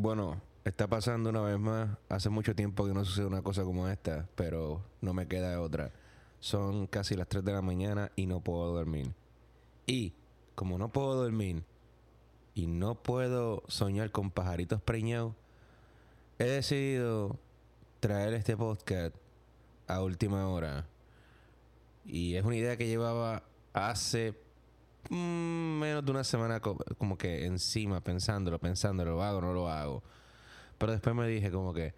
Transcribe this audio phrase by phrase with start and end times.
[0.00, 1.98] Bueno, está pasando una vez más.
[2.08, 5.90] Hace mucho tiempo que no sucede una cosa como esta, pero no me queda otra.
[6.38, 9.12] Son casi las 3 de la mañana y no puedo dormir.
[9.86, 10.12] Y
[10.54, 11.64] como no puedo dormir
[12.54, 15.34] y no puedo soñar con pajaritos preñados,
[16.38, 17.36] he decidido
[17.98, 19.16] traer este podcast
[19.88, 20.86] a última hora.
[22.06, 23.42] Y es una idea que llevaba
[23.72, 24.32] hace
[25.10, 30.02] menos de una semana co- como que encima, pensándolo, pensándolo, ¿lo hago no lo hago?
[30.78, 31.94] Pero después me dije como que,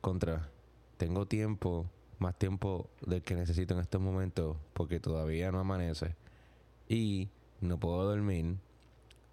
[0.00, 0.48] contra,
[0.96, 1.86] tengo tiempo,
[2.18, 6.16] más tiempo del que necesito en estos momentos, porque todavía no amanece.
[6.88, 7.28] Y
[7.60, 8.56] no puedo dormir.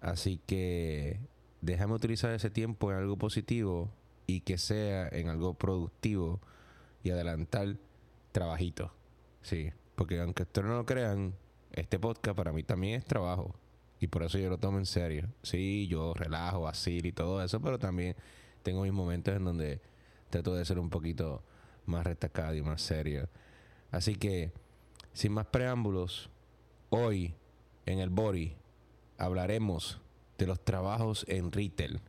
[0.00, 1.20] Así que
[1.60, 3.90] déjame utilizar ese tiempo en algo positivo
[4.26, 6.40] y que sea en algo productivo
[7.02, 7.76] y adelantar
[8.32, 8.92] trabajito.
[9.42, 11.34] Sí, porque aunque ustedes no lo crean,
[11.72, 13.54] este podcast para mí también es trabajo.
[14.00, 15.28] Y por eso yo lo tomo en serio.
[15.42, 18.14] Sí, yo relajo, vacilo y todo eso, pero también
[18.62, 19.80] tengo mis momentos en donde
[20.30, 21.42] trato de ser un poquito
[21.86, 23.28] más destacado y más serio.
[23.90, 24.52] Así que,
[25.12, 26.30] sin más preámbulos,
[26.90, 27.34] hoy
[27.86, 28.54] en el Body
[29.16, 30.00] hablaremos
[30.36, 32.00] de los trabajos en retail,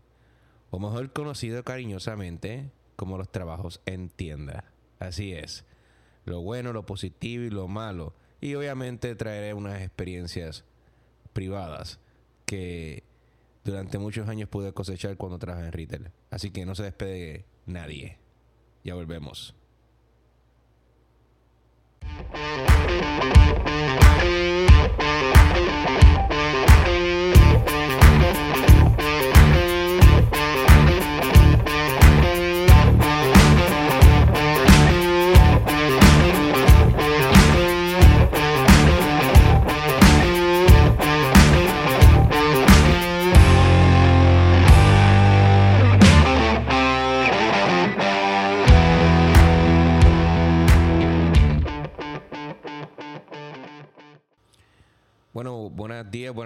[0.69, 4.65] o mejor conocido cariñosamente como los trabajos en tienda.
[4.99, 5.65] Así es,
[6.25, 8.13] lo bueno, lo positivo y lo malo.
[8.41, 10.63] Y obviamente traeré unas experiencias
[11.33, 11.99] privadas
[12.45, 13.03] que
[13.63, 16.11] durante muchos años pude cosechar cuando trabajé en retail.
[16.31, 18.17] Así que no se despegue nadie.
[18.83, 19.55] Ya volvemos.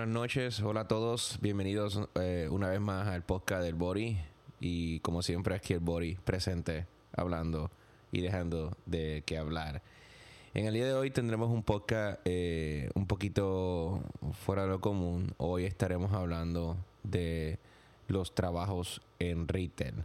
[0.04, 4.18] Buenas noches, hola a todos, bienvenidos eh, una vez más al podcast del Body
[4.60, 7.72] y como siempre aquí el Body presente hablando
[8.12, 9.82] y dejando de qué hablar.
[10.54, 14.04] En el día de hoy tendremos un podcast eh, un poquito
[14.46, 15.36] fuera de lo común.
[15.38, 17.60] Hoy estaremos hablando de
[18.10, 20.04] los trabajos en retail.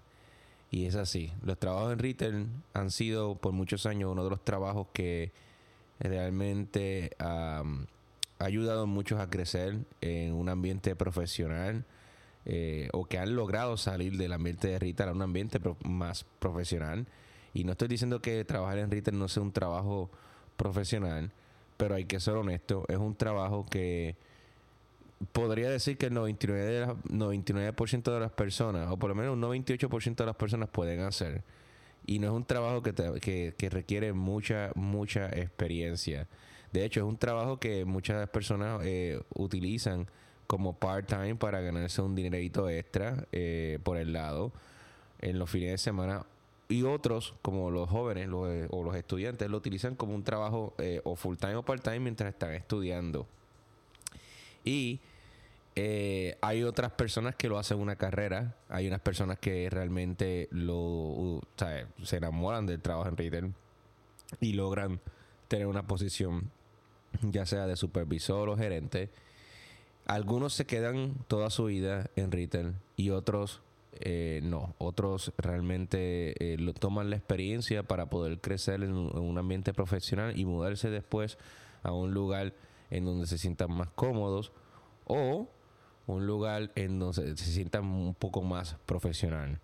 [0.71, 4.45] Y es así, los trabajos en retail han sido por muchos años uno de los
[4.45, 5.33] trabajos que
[5.99, 7.89] realmente am,
[8.39, 11.85] ha ayudado a muchos a crecer en un ambiente profesional
[12.45, 16.25] eh, o que han logrado salir del ambiente de retail a un ambiente pro- más
[16.39, 17.07] profesional.
[17.53, 20.11] Y no estoy diciendo que trabajar en retail no sea un trabajo
[20.57, 21.33] profesional,
[21.77, 24.17] pero hay que ser honesto, es un trabajo que
[25.33, 29.33] podría decir que el 99%, de las, 99% de las personas, o por lo menos
[29.35, 31.43] un 98% de las personas pueden hacer.
[32.07, 36.27] Y no es un trabajo que, te- que, que requiere mucha, mucha experiencia.
[36.79, 40.07] De hecho, es un trabajo que muchas personas eh, utilizan
[40.47, 44.53] como part-time para ganarse un dinerito extra eh, por el lado
[45.19, 46.25] en los fines de semana.
[46.69, 51.17] Y otros, como los jóvenes eh, o los estudiantes, lo utilizan como un trabajo o
[51.17, 53.27] full-time o part-time mientras están estudiando.
[54.65, 55.01] Y
[56.41, 58.55] hay otras personas que lo hacen una carrera.
[58.69, 61.41] Hay unas personas que realmente lo,
[62.05, 63.53] se enamoran del trabajo en retail
[64.41, 65.01] y logran
[65.49, 66.51] tener una posición,
[67.23, 69.11] ya sea de supervisor o gerente.
[70.07, 73.61] Algunos se quedan toda su vida en retail y otros
[74.01, 74.75] eh, no.
[74.79, 80.39] Otros realmente eh, toman la experiencia para poder crecer en un, en un ambiente profesional
[80.39, 81.39] y mudarse después
[81.83, 82.55] a un lugar
[82.91, 84.53] en donde se sientan más cómodos
[85.05, 85.49] o
[86.07, 89.61] un lugar en donde se sientan un poco más profesional.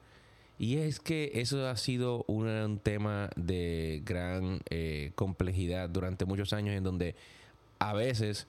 [0.59, 6.53] Y es que eso ha sido un, un tema de gran eh, complejidad durante muchos
[6.53, 7.17] años en donde
[7.89, 8.47] a veces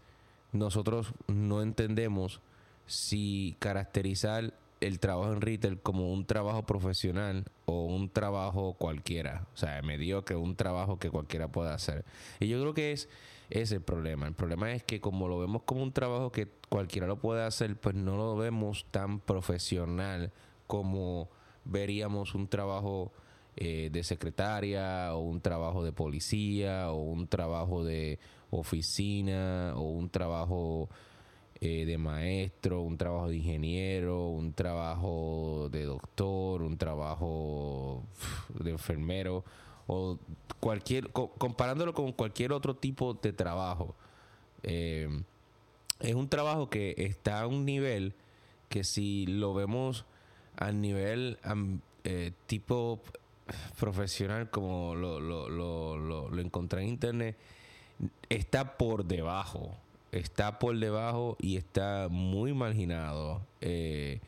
[0.51, 2.41] nosotros no entendemos
[2.85, 9.57] si caracterizar el trabajo en retail como un trabajo profesional o un trabajo cualquiera, o
[9.57, 12.05] sea, mediocre, un trabajo que cualquiera pueda hacer.
[12.39, 13.09] Y yo creo que es
[13.49, 14.27] ese el problema.
[14.27, 17.75] El problema es que como lo vemos como un trabajo que cualquiera lo puede hacer,
[17.75, 20.31] pues no lo vemos tan profesional
[20.67, 21.29] como
[21.65, 23.11] veríamos un trabajo
[23.57, 28.19] eh, de secretaria o un trabajo de policía o un trabajo de
[28.51, 30.89] oficina o un trabajo
[31.61, 38.03] eh, de maestro, un trabajo de ingeniero, un trabajo de doctor, un trabajo
[38.59, 39.43] de enfermero
[39.87, 40.17] o
[40.59, 43.95] cualquier co- comparándolo con cualquier otro tipo de trabajo.
[44.63, 45.07] Eh,
[45.99, 48.13] es un trabajo que está a un nivel
[48.69, 50.05] que si lo vemos
[50.57, 51.37] a nivel
[52.03, 53.01] eh, tipo
[53.79, 57.37] profesional, como lo, lo, lo, lo, encontré en internet,
[58.29, 59.77] está por debajo.
[60.11, 64.19] Está por debajo y está muy marginado eh,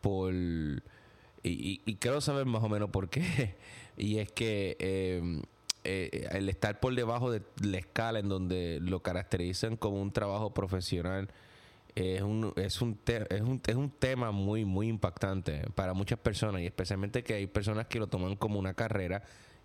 [0.00, 0.32] por...
[0.34, 3.54] Y, y, quiero saber más o menos por qué.
[3.96, 5.42] y es que em,
[5.84, 10.52] eh, el estar por debajo de la escala en donde lo caracterizan como un trabajo
[10.52, 11.30] profesional
[11.94, 16.62] es un, es un, es un, es un tema muy, muy impactante para muchas personas
[16.62, 19.22] y especialmente que hay personas que lo toman como una carrera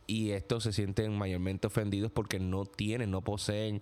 [0.07, 3.81] y estos se sienten mayormente ofendidos porque no tienen, no poseen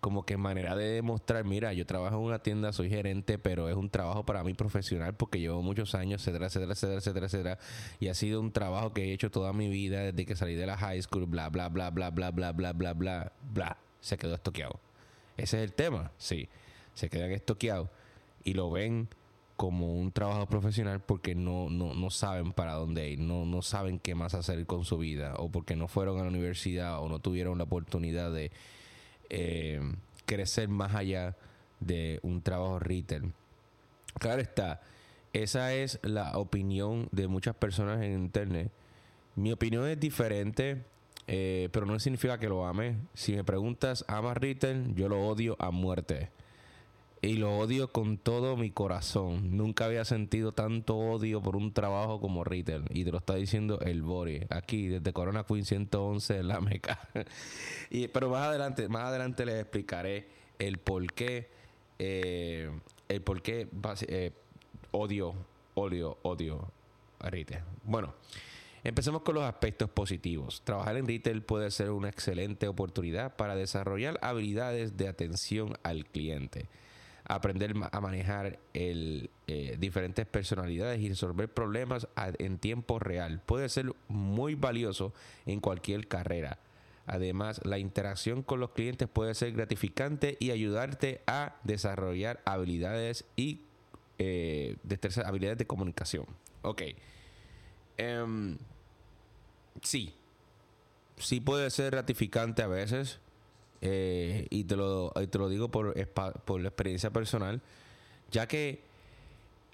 [0.00, 3.76] como que manera de demostrar, mira, yo trabajo en una tienda, soy gerente, pero es
[3.76, 7.58] un trabajo para mí profesional porque llevo muchos años, etcétera, etcétera, etcétera, etcétera, etcétera,
[8.00, 10.66] y ha sido un trabajo que he hecho toda mi vida desde que salí de
[10.66, 14.34] la high school, bla, bla, bla, bla, bla, bla, bla, bla, bla, bla, se quedó
[14.34, 14.80] estoqueado.
[15.36, 16.48] Ese es el tema, sí
[16.94, 17.88] se quedan estoqueados
[18.44, 19.08] y lo ven
[19.56, 23.98] como un trabajo profesional porque no, no, no saben para dónde ir, no, no saben
[23.98, 27.18] qué más hacer con su vida, o porque no fueron a la universidad o no
[27.18, 28.50] tuvieron la oportunidad de
[29.30, 29.80] eh,
[30.26, 31.36] crecer más allá
[31.80, 33.32] de un trabajo retail.
[34.18, 34.80] Claro está,
[35.32, 38.70] esa es la opinión de muchas personas en Internet.
[39.36, 40.82] Mi opinión es diferente,
[41.26, 42.96] eh, pero no significa que lo ame.
[43.14, 44.94] Si me preguntas, ¿amas retail?
[44.94, 46.30] Yo lo odio a muerte
[47.24, 49.56] y lo odio con todo mi corazón.
[49.56, 52.82] Nunca había sentido tanto odio por un trabajo como retail.
[52.90, 54.44] Y te lo está diciendo el Bori.
[54.50, 56.98] Aquí, desde Corona Queen 111 en la meca.
[57.90, 60.26] y, pero más adelante, más adelante les explicaré
[60.58, 61.48] el por qué.
[62.00, 62.68] Eh,
[63.08, 63.68] el por qué
[64.08, 64.32] eh,
[64.90, 65.34] odio,
[65.74, 66.72] odio, odio
[67.20, 67.62] a retail.
[67.84, 68.14] Bueno.
[68.84, 70.60] Empecemos con los aspectos positivos.
[70.64, 76.66] Trabajar en retail puede ser una excelente oportunidad para desarrollar habilidades de atención al cliente
[77.24, 83.40] aprender a manejar el, eh, diferentes personalidades y resolver problemas en tiempo real.
[83.44, 85.12] Puede ser muy valioso
[85.46, 86.58] en cualquier carrera.
[87.06, 93.60] Además, la interacción con los clientes puede ser gratificante y ayudarte a desarrollar habilidades y
[94.18, 94.76] eh,
[95.24, 96.26] habilidades de comunicación.
[96.62, 96.82] Ok.
[97.96, 98.56] Em,
[99.82, 100.14] sí.
[101.16, 103.18] Sí puede ser gratificante a veces.
[103.82, 107.60] Eh, y, te lo, te lo digo por, por la experiencia personal,
[108.30, 108.80] ya que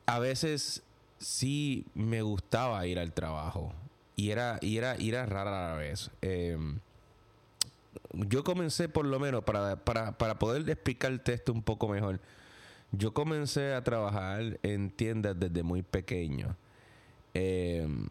[0.07, 0.83] a veces
[1.19, 3.75] sí me gustaba ir al trabajo
[4.17, 6.11] y era, y era, y era rara a la vez.
[6.23, 6.81] Em,
[8.15, 12.19] yo comencé por lo menos, para, para, para poder explicarte esto un poco mejor,
[12.91, 16.57] yo comencé a trabajar en tiendas desde muy pequeño.
[17.35, 18.09] Em,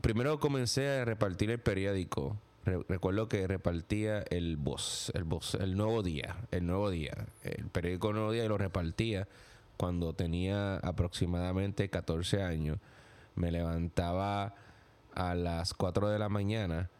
[0.00, 6.02] primero comencé a repartir el periódico recuerdo que repartía el Voz, el Voz, el Nuevo
[6.02, 9.28] Día, el Nuevo Día, el periódico Nuevo Día y lo repartía
[9.76, 12.78] cuando tenía aproximadamente 14 años.
[13.34, 14.54] Me levantaba
[15.14, 16.90] a las 4 de la mañana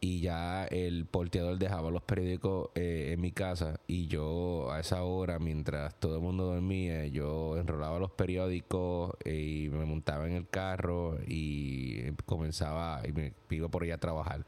[0.00, 5.04] y ya el porteador dejaba los periódicos eh, en mi casa y yo a esa
[5.04, 10.48] hora mientras todo el mundo dormía yo enrolaba los periódicos y me montaba en el
[10.48, 14.44] carro y comenzaba y me iba por allá a trabajar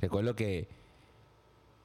[0.00, 0.68] Recuerdo que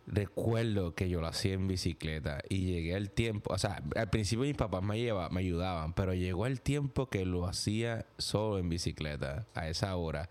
[0.07, 4.45] recuerdo que yo lo hacía en bicicleta y llegué al tiempo, o sea, al principio
[4.45, 8.69] mis papás me, lleva, me ayudaban, pero llegó el tiempo que lo hacía solo en
[8.69, 10.29] bicicleta a esa hora.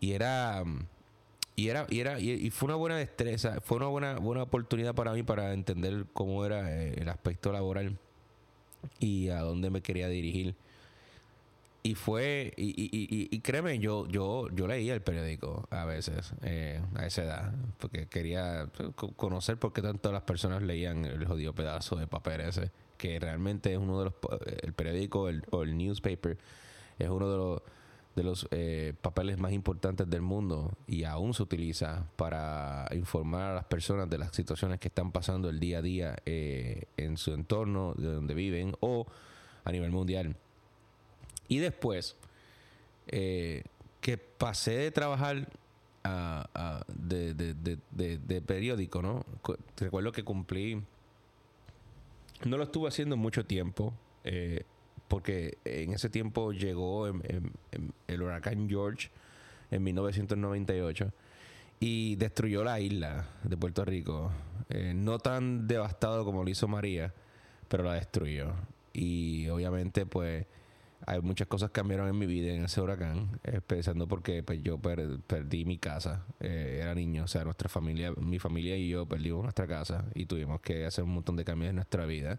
[0.00, 0.64] Y era
[1.54, 5.12] y era y era y, fue una buena destreza, fue una buena buena oportunidad para
[5.12, 7.98] mí para entender cómo era eh, el aspecto laboral
[8.98, 10.56] y a dónde me quería dirigir.
[11.84, 16.80] Y fue, y, y, y, créeme, yo, yo, yo leía el periódico a veces, eh,
[16.94, 18.68] a esa edad, porque quería
[19.16, 23.72] conocer por qué tanto las personas leían el jodido pedazo de papel ese, que realmente
[23.72, 24.14] es uno de los,
[24.62, 26.38] el periódico el, o el newspaper,
[27.00, 27.62] es uno de los,
[28.14, 33.54] de los eh, papeles más importantes del mundo y aún se utiliza para informar a
[33.54, 37.32] las personas de las situaciones que están pasando el día a día eh, en su
[37.32, 39.06] entorno, de donde viven o
[39.64, 40.36] a nivel mundial.
[41.48, 42.16] Y después,
[43.08, 43.64] eh,
[44.00, 45.48] que pasé de trabajar
[46.88, 49.24] de, periódico, ¿no?
[49.76, 50.82] Recuerdo que cumplí.
[52.44, 53.94] No lo estuve haciendo mucho tiempo,
[54.24, 54.64] eh,
[55.06, 59.10] porque en ese tiempo llegó el huracán George
[59.70, 61.12] en 1998
[61.82, 64.30] y destruyó la isla de Puerto Rico.
[64.68, 67.12] Eh, no tan devastado como lo hizo María,
[67.68, 68.52] pero la destruyó.
[68.92, 70.46] Y obviamente, pues
[71.06, 74.78] hay muchas cosas que cambiaron en mi vida en ese huracán, empezando porque pues, yo
[74.78, 79.42] perdí mi casa, eh, era niño, o sea, nuestra familia, mi familia y yo perdimos
[79.42, 82.38] nuestra casa y tuvimos que hacer un montón de cambios en nuestra vida.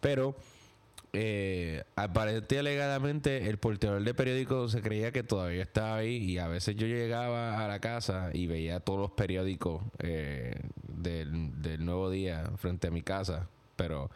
[0.00, 0.36] Pero
[1.12, 6.46] eh, aparentemente alegadamente el portador de periódico se creía que todavía estaba ahí y a
[6.46, 10.54] veces yo llegaba a la casa y veía todos los periódicos eh,
[10.86, 14.10] del, del, nuevo día frente a mi casa, pero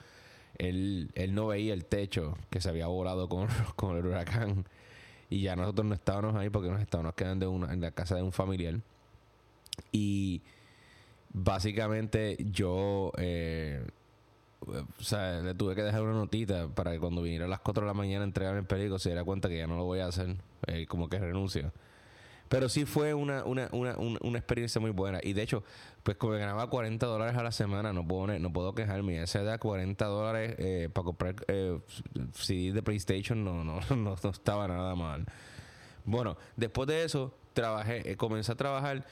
[0.59, 4.67] él, él no veía el techo que se había volado con, con el huracán
[5.31, 8.23] y ya nosotros no estábamos ahí porque nos estábamos quedando una, en la casa de
[8.23, 8.81] un familiar
[9.93, 10.43] y
[11.33, 13.13] básicamente yo...
[13.19, 13.85] Eh,
[14.67, 17.83] o sea, le tuve que dejar una notita para que cuando viniera a las 4
[17.83, 20.01] de la mañana a entregarme el periódico se diera cuenta que ya no lo voy
[20.01, 21.71] a hacer, eh, como que renuncio.
[22.49, 25.19] Pero sí fue una, una, una, una, experiencia muy buena.
[25.23, 25.65] Y de hecho,
[26.03, 29.19] pues como ganaba 40 dólares a la semana, no puedo, no puedo quejarme.
[29.19, 31.79] A esa edad, 40 dólares eh, para comprar eh,
[32.33, 35.25] CD de PlayStation no, no, no, estaba nada mal.
[36.05, 39.07] Bueno, después de eso, trabajé, eh, comencé a trabajar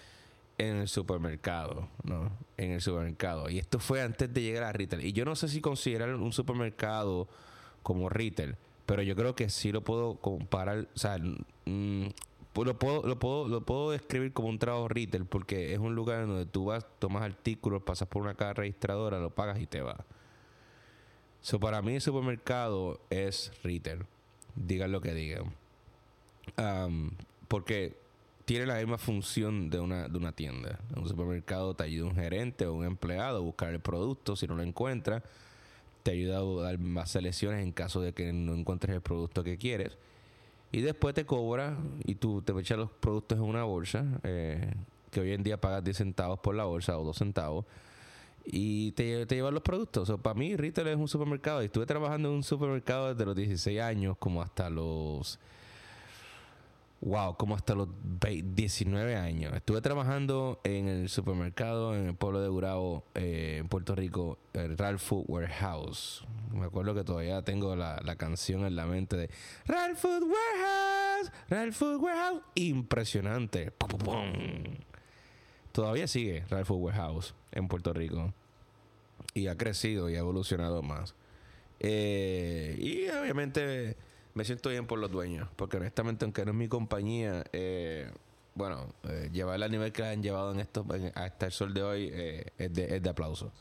[0.59, 2.31] en el supermercado, ¿no?
[2.57, 3.49] En el supermercado.
[3.49, 5.05] Y esto fue antes de llegar a retail.
[5.05, 7.29] Y yo no sé si considerar un supermercado
[7.83, 11.19] como retail, pero yo creo que sí lo puedo comparar, o sea,
[11.65, 12.07] mm,
[12.55, 16.27] lo puedo, lo puedo, lo puedo describir como un trabajo retail porque es un lugar
[16.27, 20.01] donde tú vas, tomas artículos, pasas por una caja registradora, lo pagas y te vas.
[21.41, 24.07] So, para mí el supermercado es retail.
[24.55, 25.53] Digan lo que digan.
[27.49, 27.97] porque
[28.45, 30.79] tiene la misma función de una, de una tienda.
[30.95, 34.47] En un supermercado te ayuda un gerente o un empleado a buscar el producto si
[34.47, 35.23] no lo encuentra.
[36.03, 39.59] Te ayuda a dar más selecciones en caso de que no encuentres el producto que
[39.59, 39.97] quieres.
[40.73, 44.73] Y después te cobra y tú te echas los productos en una bolsa, eh,
[45.11, 47.67] que hoy en día pagas 10 centavos por la bolsa o 2 centavos.
[48.47, 50.09] Y te, te llevan los productos.
[50.09, 51.63] O para mí, retail es un supermercado.
[51.63, 55.39] Y estuve trabajando en un supermercado desde los 16 años como hasta los
[57.03, 57.89] wow, como hasta los
[58.21, 59.53] 19 años.
[59.55, 64.79] Estuve trabajando en el supermercado en el pueblo de Gurabo, eh, en Puerto Rico, el
[64.79, 66.25] Ralph Food Warehouse.
[66.53, 69.31] Me acuerdo que todavía tengo la, canción en la mente de
[69.67, 72.43] Ralph Food Warehouse, Ralph Food Warehouse.
[72.55, 73.73] Impresionante.
[75.73, 78.33] Todavía sigue Ralph Food Warehouse en Puerto Rico.
[79.35, 81.17] Y ha crecido y ha evolucionado más.
[81.81, 83.97] Eh, y obviamente
[84.35, 88.11] me siento bien por los dueños, porque honestamente, aunque no es mi compañía, eh,
[88.55, 92.11] bueno, eh, llevarla al nivel que han llevado en esto, hasta el sol de hoy,
[92.13, 93.53] eh, es, de, es, de, aplauso.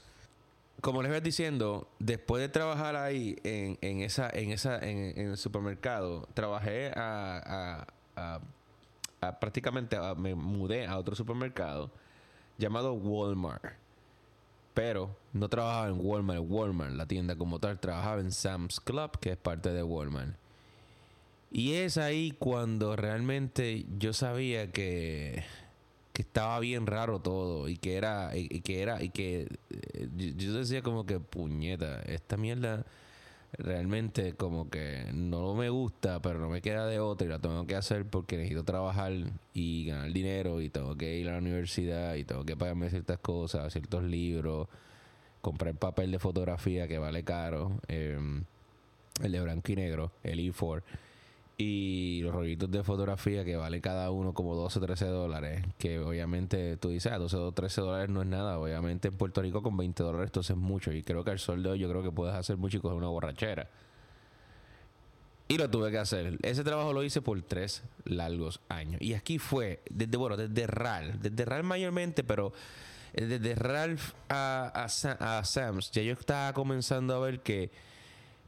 [0.82, 5.38] Como les voy diciendo, después de trabajar ahí en, en esa, en esa, en, el
[5.38, 7.86] supermercado, trabajé a,
[8.16, 8.42] a,
[9.22, 11.92] a, prácticamente me mudé a otro supermercado
[12.58, 13.64] llamado Walmart.
[14.74, 19.32] Pero no trabajaba en Walmart, Walmart, la tienda como tal, trabajaba en Sam's Club, que
[19.32, 20.41] es parte de Walmart.
[21.52, 25.44] Y es ahí cuando realmente yo sabía que,
[26.14, 30.54] que estaba bien raro todo y que era y, que era y que eh, yo
[30.54, 32.86] decía como que puñeta, esta mierda
[33.58, 37.68] realmente como que no me gusta, pero no me queda de otra y la tengo
[37.68, 39.12] que hacer porque necesito trabajar
[39.54, 43.20] y ganar dinero y tengo que ir a la universidad y tengo que pagarme ciertas
[43.20, 44.70] cosas, ciertos libros,
[45.42, 48.46] comprar papel de fotografía que vale caro, em,
[49.22, 50.82] el de blanco y negro, el E4
[51.64, 55.64] y los rollitos de fotografía que vale cada uno como 12 o 13 dólares.
[55.78, 58.58] Que obviamente tú dices, ah, 12 o 13 dólares no es nada.
[58.58, 60.92] Obviamente en Puerto Rico con 20 dólares esto es mucho.
[60.92, 62.98] Y creo que al sol de hoy yo creo que puedes hacer mucho y coger
[62.98, 63.70] una borrachera.
[65.48, 66.40] Y lo tuve que hacer.
[66.42, 69.00] Ese trabajo lo hice por tres largos años.
[69.00, 72.54] Y aquí fue, desde, bueno, desde RAL, desde RAL mayormente, pero
[73.14, 77.70] desde Ralph a, a, a Sams, ya yo estaba comenzando a ver que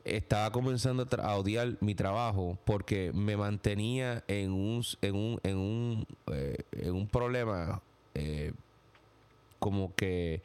[0.05, 6.07] estaba comenzando a odiar mi trabajo porque me mantenía en un en un en un,
[6.27, 7.81] eh, en un problema
[8.13, 8.53] eh,
[9.59, 10.41] como que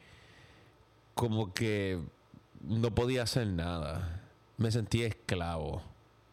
[1.13, 1.99] como que
[2.61, 4.21] no podía hacer nada.
[4.57, 5.81] Me sentía esclavo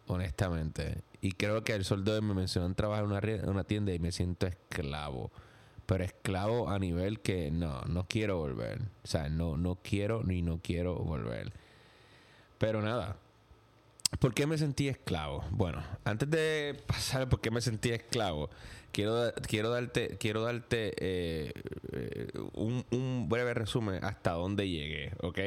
[0.06, 1.02] honestamente.
[1.20, 4.46] Y creo que el soldo me mencionó trabajar en una, una tienda y me siento
[4.46, 5.32] esclavo.
[5.86, 8.82] Pero esclavo a nivel que no no quiero volver.
[9.02, 11.52] O sea no no quiero ni no quiero volver
[12.58, 13.16] pero nada.
[14.20, 15.44] ¿Por qué me sentí esclavo?
[15.50, 18.50] Bueno, antes de pasar por qué me sentí esclavo,
[18.92, 21.52] quiero, quiero darte, quiero darte eh,
[21.92, 25.38] eh, un, breve resumen hasta dónde llegué, ¿ok?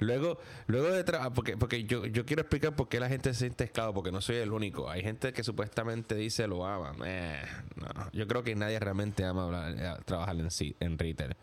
[0.00, 3.40] Luego, luego de trabajar, porque, porque yo, yo quiero explicar por qué la gente se
[3.40, 4.90] siente esclavo, porque no soy el único.
[4.90, 6.94] Hay gente que supuestamente dice lo ama.
[7.06, 7.40] Eh,
[7.76, 10.48] no, yo creo que nadie realmente ama trabajar en,
[10.80, 11.36] en retail.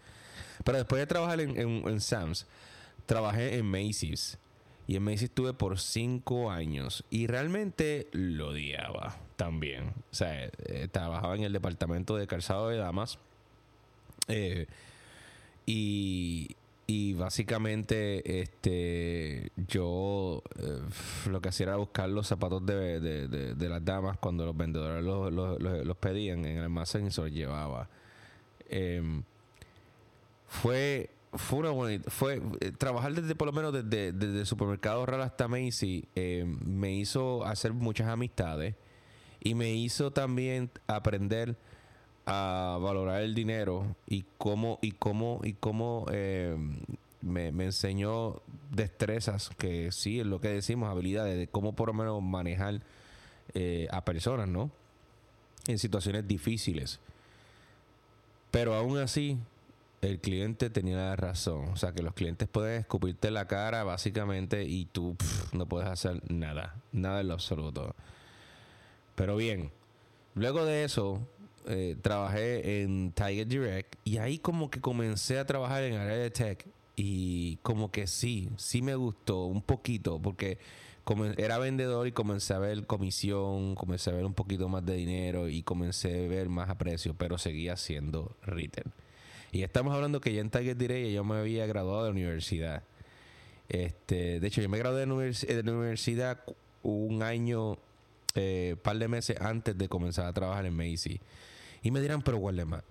[0.65, 2.45] Pero después de trabajar en, en, en Sam's,
[3.05, 4.37] trabajé en Macy's.
[4.89, 7.03] Y en Macy's estuve por cinco años.
[7.11, 9.89] Y realmente lo odiaba también.
[10.11, 13.19] O sea, eh, trabajaba en el departamento de calzado de damas.
[14.29, 14.65] Eh,
[15.67, 16.55] y,
[17.13, 20.79] básicamente este yo eh,
[21.29, 25.03] lo que hacía era buscar los zapatos de, de, de, las damas cuando los vendedores
[25.03, 27.89] los, los, pedían en el almacén y los llevaba.
[28.69, 29.21] Em,
[30.47, 35.05] fue fue una bonita, fue eh, trabajar desde por lo menos desde, desde el supermercado
[35.05, 38.75] Real hasta Macy em, me hizo hacer muchas amistades
[39.39, 41.55] y me hizo también aprender
[42.25, 46.55] a valorar el dinero y cómo y cómo y cómo eh,
[47.21, 52.21] me, enseñó destrezas que sí es lo que decimos habilidades de cómo por lo menos
[52.21, 52.81] manejar
[53.53, 54.71] eh, a personas no
[55.67, 56.99] en situaciones difíciles.
[58.51, 59.37] Pero aún así
[60.01, 61.69] el cliente tenía la razón.
[61.69, 65.15] O sea que los clientes pueden escupirte la cara básicamente y tú
[65.51, 66.75] no puedes hacer nada.
[66.91, 67.95] Nada en lo absoluto.
[69.15, 69.71] Pero bien
[70.39, 71.19] luego de eso
[71.67, 76.31] eh, trabajé en Tiger Direct y ahí como que comencé a trabajar en área de
[76.31, 76.65] tech
[76.95, 80.57] y como que sí, sí me gustó un poquito porque
[81.37, 85.49] era vendedor y comencé a ver comisión, comencé a ver un poquito más de dinero
[85.49, 88.91] y comencé a ver más aprecio, pero seguía siendo retail.
[89.51, 92.83] Y estamos hablando que ya en Tiger Direct yo me había graduado de la universidad.
[93.67, 96.43] Este, de hecho, yo me gradué de la universidad
[96.83, 97.77] un año,
[98.35, 101.19] eh, par de meses antes de comenzar a trabajar en Macy.
[101.81, 102.83] Y me dirán, pero Waldemar,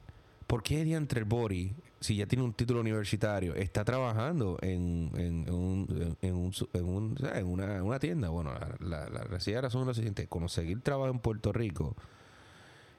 [0.46, 5.50] ¿por qué entre el Bori, si ya tiene un título universitario, está trabajando en, en,
[5.52, 8.28] un, en, un, en, una, una, tienda?
[8.28, 11.96] Bueno, la, la, la razón es lo siguiente: conseguir trabajo en Puerto Rico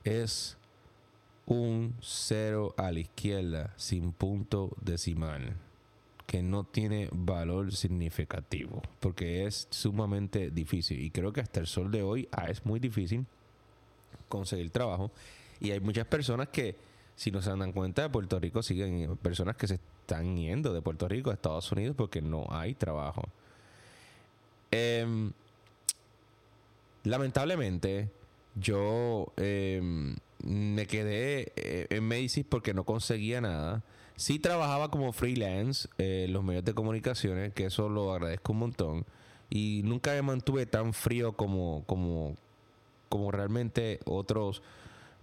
[0.04, 0.58] es
[1.50, 5.56] un cero a la izquierda sin punto decimal
[6.28, 11.92] que no tiene valor significativo porque es sumamente difícil y creo que hasta el sol
[11.92, 13.26] de hoy ah, es muy difícil
[14.28, 15.12] conseguir trabajo
[15.60, 16.76] y hay muchas personas que,
[17.16, 20.82] si no se dan cuenta, de Puerto Rico siguen personas que se están yendo de
[20.82, 23.24] Puerto Rico a Estados Unidos porque no hay trabajo.
[24.72, 25.34] Em,
[27.04, 28.10] lamentablemente,
[28.56, 33.84] yo em, me quedé eh, en Macy's porque no conseguía nada.
[34.16, 39.06] Sí trabajaba como freelance en los medios de comunicaciones, que eso lo agradezco un montón.
[39.50, 42.36] Y nunca me mantuve tan frío como, como,
[43.08, 44.62] como realmente otros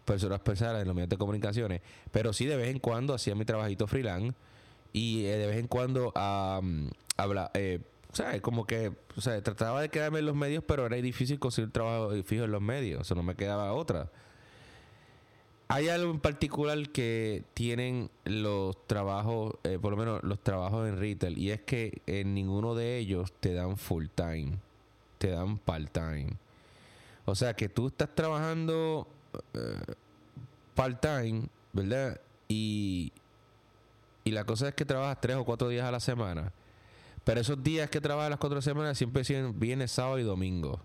[0.05, 3.45] personas pensadas en los medios de comunicaciones, pero sí de vez en cuando hacía mi
[3.45, 4.35] trabajito freelance
[4.93, 7.81] y eh, de vez en cuando habla, eh.
[8.41, 12.13] Como que, o sea, trataba de quedarme en los medios, pero era difícil conseguir trabajo
[12.25, 14.11] fijo en los medios, o sea, no me quedaba otra.
[15.69, 20.99] Hay algo en particular que tienen los trabajos, eh, por lo menos los trabajos en
[20.99, 24.59] retail, y es que en ninguno de ellos te dan full time,
[25.19, 26.37] te dan part time.
[27.25, 29.09] O sea que tú estás trabajando
[29.55, 29.95] eh,
[30.77, 32.21] part-time, ¿verdad?
[32.47, 33.13] Y,
[34.23, 36.53] y la cosa es que trabajas tres o cuatro días a la semana.
[37.25, 39.25] Pero esos días que trabajas las cuatro semanas siempre
[39.55, 40.81] viene sábado y domingo.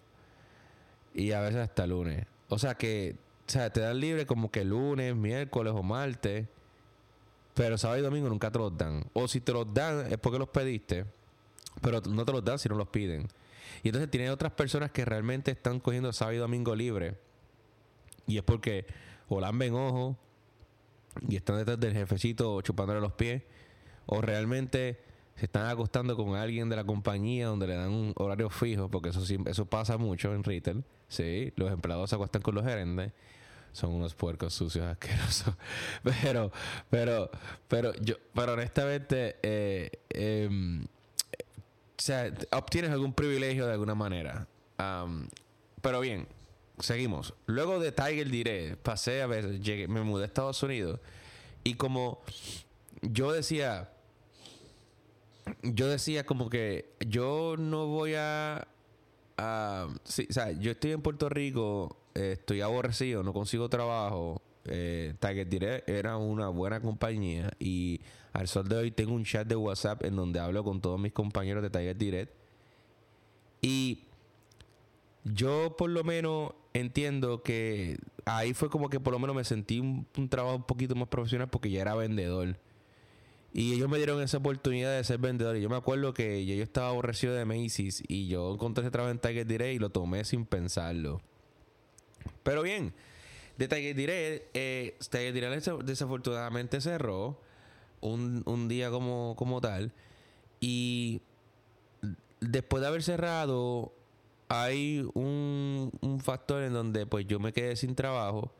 [1.13, 2.25] Y a veces hasta lunes.
[2.49, 3.15] O sea que
[3.51, 6.47] o sea, te dan libre como que lunes, miércoles o martes.
[7.53, 9.03] Pero sábado y domingo nunca te los dan.
[9.13, 11.05] O si te los dan es porque los pediste.
[11.81, 13.27] Pero no te los dan si no los piden.
[13.83, 17.17] Y entonces tienes otras personas que realmente están cogiendo sábado y domingo libre
[18.27, 18.85] y es porque
[19.27, 20.17] o lamben ojo
[21.27, 23.43] y están detrás del jefecito chupándole los pies,
[24.05, 24.99] o realmente
[25.35, 29.09] se están acostando con alguien de la compañía donde le dan un horario fijo, porque
[29.09, 30.83] eso eso pasa mucho en retail.
[31.07, 33.11] Sí, los empleados se acuestan con los gerentes.
[33.73, 35.55] Son unos puercos sucios asquerosos.
[36.03, 36.51] Pero,
[36.89, 37.29] pero,
[37.67, 40.87] pero yo, pero honestamente, eh, em, o
[41.97, 44.47] sea, obtienes algún privilegio de alguna manera.
[45.81, 46.27] pero bien,
[46.79, 47.33] seguimos.
[47.45, 50.99] Luego de Tiger Diré, pasé a ver, llegué, me mudé a Estados Unidos.
[51.63, 52.21] Y como
[53.01, 53.91] yo decía,
[55.61, 58.67] yo decía como que yo no voy a...
[59.37, 64.41] a o sea, yo estoy en Puerto Rico, eh, estoy aborrecido, no consigo trabajo.
[64.65, 69.47] Eh, Tiger Direct era una buena compañía y al sol de hoy tengo un chat
[69.47, 72.33] de WhatsApp en donde hablo con todos mis compañeros de Tiger Direct.
[73.61, 74.05] Y
[75.23, 79.79] yo por lo menos entiendo que ahí fue como que por lo menos me sentí
[79.79, 82.57] un, trabajo un poquito más profesional porque ya era vendedor.
[83.53, 85.57] Y ellos me dieron esa oportunidad de ser vendedor.
[85.57, 89.11] Y yo me acuerdo que yo, estaba aborrecido de Macy's y yo encontré ese trabajo
[89.11, 91.21] en Tiger Direct y lo tomé sin pensarlo.
[92.43, 92.93] Pero bien,
[93.57, 94.97] de Tiger eh,
[95.83, 97.39] desafortunadamente cerró
[97.99, 99.93] un, un día como, como tal.
[100.59, 101.21] Y
[102.39, 103.93] después de haber cerrado,
[104.51, 108.51] hay un, factor en donde pues yo me quedé sin trabajo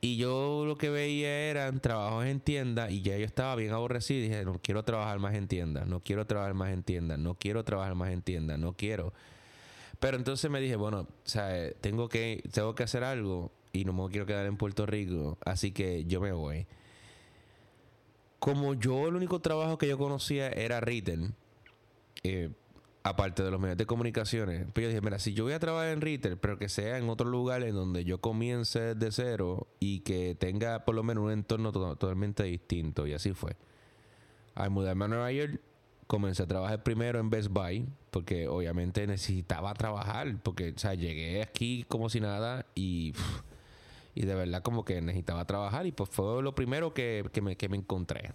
[0.00, 4.20] Y yo lo que veía eran trabajos en tiendas y ya yo estaba bien aborrecido
[4.20, 7.36] y dije, no quiero trabajar más en tiendas, no quiero trabajar más en tiendas, no
[7.36, 9.12] quiero trabajar más en tiendas, no quiero.
[10.04, 14.06] Pero entonces me dije, bueno, sea, tengo que, tengo que hacer algo y no me
[14.10, 16.66] quiero quedar en Puerto Rico, así que yo me voy.
[18.38, 21.32] Como yo el único trabajo que yo conocía era retail,
[22.22, 22.50] eh,
[23.02, 25.88] aparte de los medios de comunicaciones, pues yo dije, mira, si yo voy a trabajar
[25.88, 30.00] en retail, pero que sea en otro lugar en donde yo comience de cero y
[30.00, 33.06] que tenga por lo menos un entorno totalmente distinto.
[33.06, 33.56] Y así fue.
[34.54, 35.62] Al mudarme a Nueva York,
[36.06, 41.42] comencé a trabajar primero en Best Buy, porque obviamente necesitaba trabajar, porque, o sea, llegué
[41.42, 43.12] aquí como si nada y...
[44.14, 47.68] y de verdad como que necesitaba trabajar y pues fue lo primero que, me, que
[47.68, 48.30] me encontré.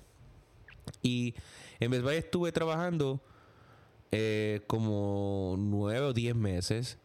[1.01, 1.33] Y
[1.79, 3.21] en Best Buy estuve trabajando
[4.11, 6.97] eh, como nueve o diez meses.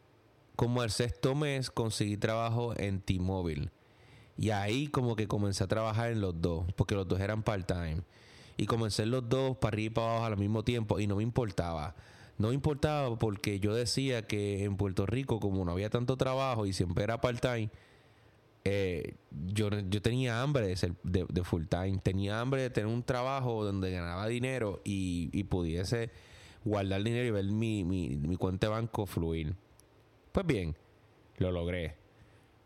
[0.57, 3.71] Como el sexto mes conseguí trabajo en T-Mobile.
[4.37, 8.03] Y ahí como que comencé a trabajar en los dos, porque los dos eran part-time.
[8.57, 11.15] Y comencé en los dos para arriba y para abajo al mismo tiempo y no
[11.15, 11.95] me importaba.
[12.39, 16.73] No importaba porque yo decía que en Puerto Rico, como no había tanto trabajo y
[16.73, 17.71] siempre era part-time,
[18.65, 19.15] eh,
[19.47, 21.99] yo, yo tenía hambre de, ser, de, full-time.
[22.03, 26.11] Tenía hambre de tener un trabajo donde ganaba dinero y, y pudiese
[26.65, 29.55] guardar dinero y ver mi, mi, cuenta de banco fluir.
[30.33, 30.75] Pues bien,
[31.37, 31.95] lo logré.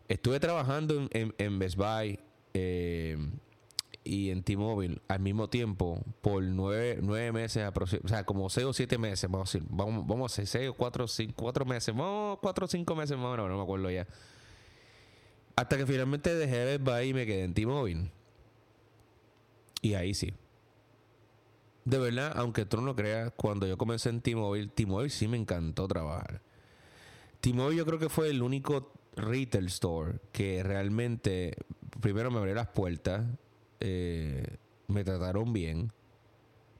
[0.07, 2.19] Estuve trabajando en, en, Best Buy
[2.53, 3.17] eh,
[4.09, 7.71] y en T-Mobile al mismo tiempo por nueve, nueve meses,
[8.03, 10.69] o sea, como seis o siete meses, vamos a decir, vamos, vamos a hacer seis
[10.69, 13.91] o cuatro, cinco, cuatro meses, vamos, cuatro o cinco meses más o no me acuerdo
[13.91, 14.07] ya.
[15.55, 18.11] Hasta que finalmente dejé Best Buy y me quedé en T-Mobile.
[19.83, 20.33] Y ahí sí,
[21.85, 25.37] de verdad, aunque tú no lo creas, cuando yo comencé en T-Mobile, T-Mobile sí me
[25.37, 26.41] encantó trabajar.
[27.41, 31.57] T-Mobile yo creo que fue el único retail store que realmente,
[32.01, 33.23] primero me abrió las puertas,
[33.79, 35.91] eh, me trataron bien.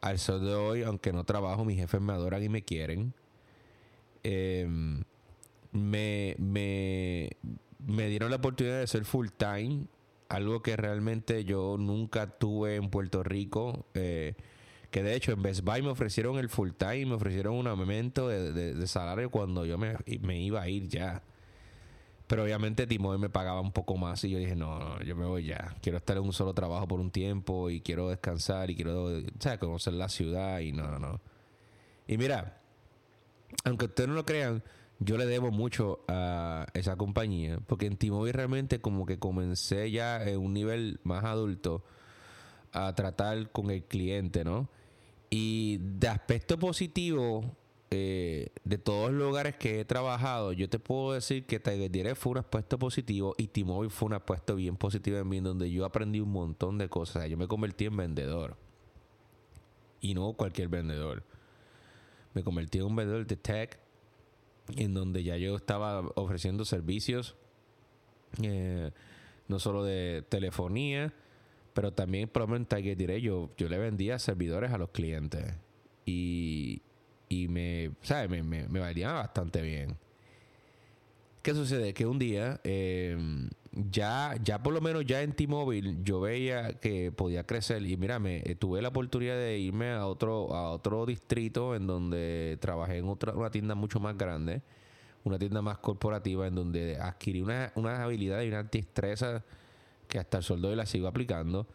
[0.02, 3.14] Al sol de hoy, aunque no trabajo, mis jefes me adoran y me quieren.
[4.24, 5.04] Em,
[5.72, 7.30] me, me,
[7.86, 9.88] me dieron la oportunidad de ser full time,
[10.30, 13.86] algo que realmente yo nunca tuve en Puerto Rico.
[13.94, 14.36] Eh,
[14.92, 18.28] que de hecho en Best Buy me ofrecieron el full time, me ofrecieron un aumento
[18.28, 19.98] de, salario cuando yo me,
[20.42, 21.22] iba a ir ya.
[22.30, 25.26] Pero obviamente Timoe me pagaba un poco más y yo dije, no, no, yo me
[25.26, 25.76] voy ya.
[25.82, 29.10] Quiero estar en un solo trabajo por un tiempo y quiero descansar y quiero.
[29.60, 31.20] Conocer la ciudad y no, no, no.
[32.08, 32.62] Y mira,
[33.64, 34.62] aunque ustedes no lo crean,
[35.00, 37.58] yo le debo mucho a esa compañía.
[37.66, 41.84] Porque en T-Mobile realmente como que comencé ya en un nivel más adulto
[42.74, 44.70] a tratar con el cliente, ¿no?
[45.32, 47.56] Y de aspecto positivo,
[47.92, 52.18] eh, de todos los lugares que he trabajado, yo te puedo decir que Tiger Direct
[52.18, 55.86] fue un aspecto positivo y T-Mobile fue un aspecto bien positivo en mí, donde yo
[55.86, 57.28] aprendí un montón de cosas.
[57.30, 58.58] yo me convertí en vendedor.
[60.02, 61.24] Y no cualquier vendedor.
[62.36, 63.80] Me convertí en un vendedor de tech,
[64.76, 67.36] en donde ya yo estaba ofreciendo servicios,
[68.44, 68.92] eh,
[69.48, 71.12] no solo de telefonía,
[71.74, 75.56] pero también, por ejemplo, en Tiger Direct yo, yo le vendía servidores a los clientes.
[76.06, 76.84] Y,
[77.30, 78.30] y me, ¿sabes?
[78.30, 79.98] Me, me, me valía bastante bien.
[81.42, 81.94] ¿Qué sucede?
[81.94, 87.12] Que un día, em, ya, ya por lo menos ya en T-Mobile, yo veía que
[87.14, 87.86] podía crecer.
[87.86, 91.88] Y mira, me, eh, tuve la oportunidad de irme a otro, a otro distrito en
[91.88, 94.62] donde trabajé en otra, una tienda mucho más grande,
[95.24, 99.44] una tienda más corporativa, en donde adquirí unas una habilidades y una destreza
[100.10, 101.68] que hasta el sueldo la sigo aplicando.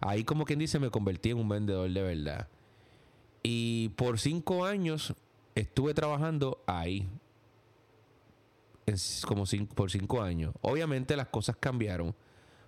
[0.00, 2.48] Ahí, como quien dice, me convertí en un vendedor de verdad.
[3.46, 5.14] Y por cinco años
[5.54, 7.06] estuve trabajando ahí.
[9.26, 10.54] como por cinco años.
[10.62, 12.14] Obviamente las cosas cambiaron.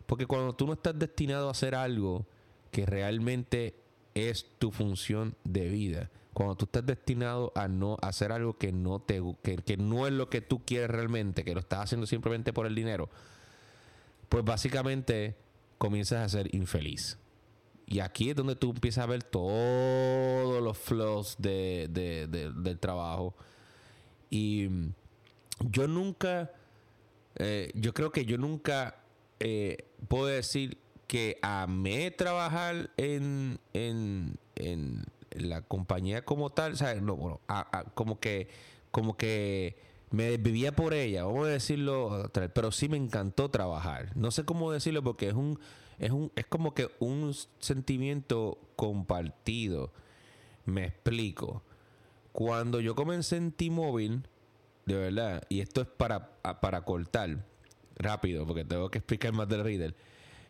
[0.06, 2.26] Porque cuando tú no estás destinado a hacer algo
[2.70, 3.74] que realmente
[4.14, 9.00] es tu función de vida, cuando tú estás destinado a no hacer algo que no
[9.00, 12.52] te que, que no es lo que tú quieres realmente, que lo estás haciendo simplemente
[12.52, 13.08] por el dinero,
[14.28, 15.36] pues básicamente
[15.78, 17.18] comienzas a ser infeliz.
[17.86, 23.34] Y aquí es donde tú empiezas a ver todos los flows de, del trabajo.
[24.28, 24.68] Y
[25.60, 26.50] yo nunca,
[27.36, 28.96] eh, yo creo que yo nunca
[29.38, 36.74] eh, puedo decir que amé trabajar en, en, en la compañía como tal.
[37.02, 37.40] No, bueno,
[37.94, 38.48] como que,
[38.90, 39.76] como que
[40.10, 44.10] me vivía por ella, vamos a decirlo, pero sí me encantó trabajar.
[44.16, 45.58] No sé cómo decirlo porque es un
[45.98, 49.92] es un es como que un sentimiento compartido.
[50.64, 51.62] Me explico.
[52.32, 54.22] Cuando yo comencé en T-Mobile,
[54.84, 57.44] de verdad, y esto es para para cortar.
[57.98, 59.94] rápido, porque tengo que explicar más del Riddle.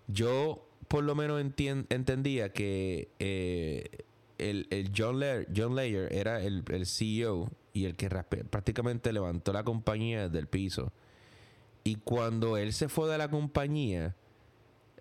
[0.09, 4.05] Yo, por lo menos, entendía que eh,
[4.39, 9.53] el, el, John, Layer, John Layer era el, el, CEO y el que prácticamente levantó
[9.53, 10.93] la compañía del piso.
[11.85, 14.17] Y cuando él se fue de la compañía,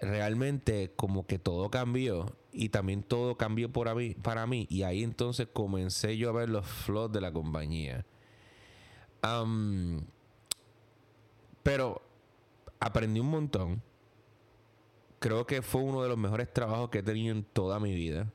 [0.02, 5.04] realmente como que todo cambió y también todo cambió por mí, para mí y ahí
[5.04, 8.06] entonces comencé yo a ver los flows de la compañía.
[11.64, 12.02] pero
[12.80, 13.82] aprendí un montón.
[15.20, 18.32] Creo que fue uno de los mejores trabajos que he tenido en toda mi vida.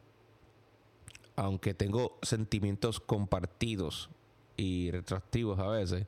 [1.37, 4.11] Aunque tengo sentimientos compartidos
[4.57, 6.07] y retroactivos a veces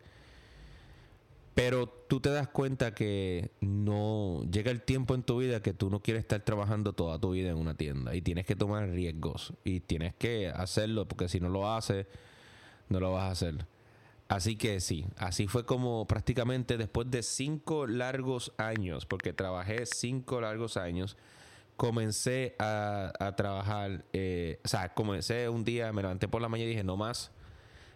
[1.54, 5.90] pero tú te das cuenta que no llega el tiempo en tu vida que tú
[5.90, 9.52] no quieres estar trabajando toda tu vida en una tienda y tienes que tomar riesgos
[9.62, 12.06] y tienes que hacerlo porque si no lo haces,
[12.88, 13.66] no lo vas a hacer.
[14.28, 20.40] Así que sí, así fue como prácticamente después de cinco largos años, porque trabajé cinco
[20.40, 21.18] largos años,
[21.76, 26.70] comencé a, trabajar, eh, o sea, comencé un día, me levanté por la mañana y
[26.70, 27.30] dije, no más,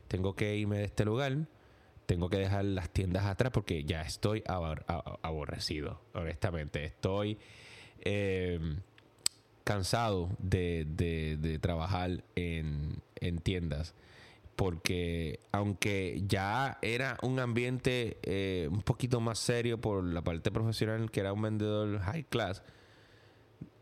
[0.09, 1.47] tengo que irme de este lugar
[2.07, 6.85] tengo que dejar las tiendas atrás porque ya estoy aborrecido, honestamente.
[6.85, 7.39] Estoy
[8.01, 8.59] eh,
[9.65, 13.03] cansado de, trabajar en,
[13.43, 13.95] tiendas
[14.55, 21.11] porque aunque ya era un ambiente eh, un poquito más serio por la parte profesional,
[21.11, 22.63] que era un vendedor high class,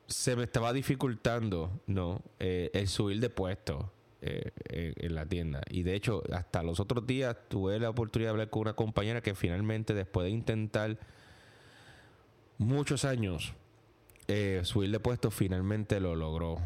[0.08, 2.22] se me estaba dificultando, ¿no?
[2.40, 3.92] Eh, el subir de puesto.
[4.26, 4.52] Eh,
[4.96, 5.60] en, la tienda.
[5.68, 9.20] Y de hecho, hasta los otros días tuve la oportunidad de hablar con una compañera
[9.20, 10.98] que finalmente, después de intentar
[12.56, 13.52] muchos años
[14.26, 16.58] eh, subir de puesto, finalmente lo logró.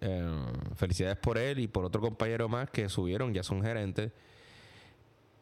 [0.00, 0.30] Eh,
[0.76, 4.12] felicidades por él y por otro compañero más que subieron, ya son gerentes.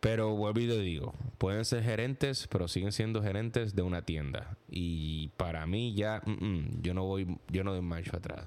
[0.01, 4.57] Pero vuelvo y le digo, pueden ser gerentes, pero siguen siendo gerentes de una tienda.
[4.71, 8.47] Y para mí ya, mm, mm, yo no voy, yo no doy atrás.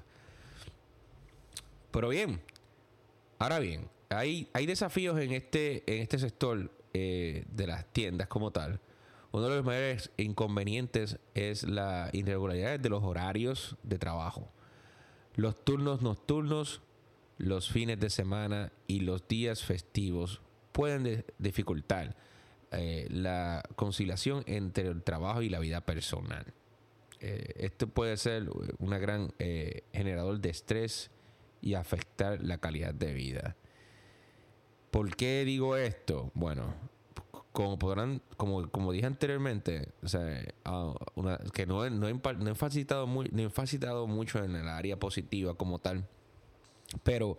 [1.92, 2.40] Pero bien,
[3.44, 8.52] Ahora bien, hay, hay desafíos en este, en este sector eh, de las tiendas como
[8.52, 8.80] tal.
[9.32, 14.50] Uno de los mayores inconvenientes es la irregularidad de los horarios de trabajo.
[15.34, 16.80] Los turnos nocturnos,
[17.36, 20.40] los fines de semana y los días festivos
[20.72, 22.16] pueden dificultar
[22.70, 26.46] eh, la conciliación entre el trabajo y la vida personal.
[27.20, 29.34] Eh, esto puede ser un gran
[29.92, 31.10] generador de estrés
[31.64, 33.56] y afectar la calidad de vida.
[34.90, 36.30] ¿Por qué digo esto?
[36.34, 36.74] Bueno,
[37.52, 40.94] como podrán, como, como dije anteriormente, o sea, ah,
[41.54, 43.48] que no, no, he, no, muy, no he
[44.06, 46.06] mucho en el área positiva como tal,
[47.02, 47.38] pero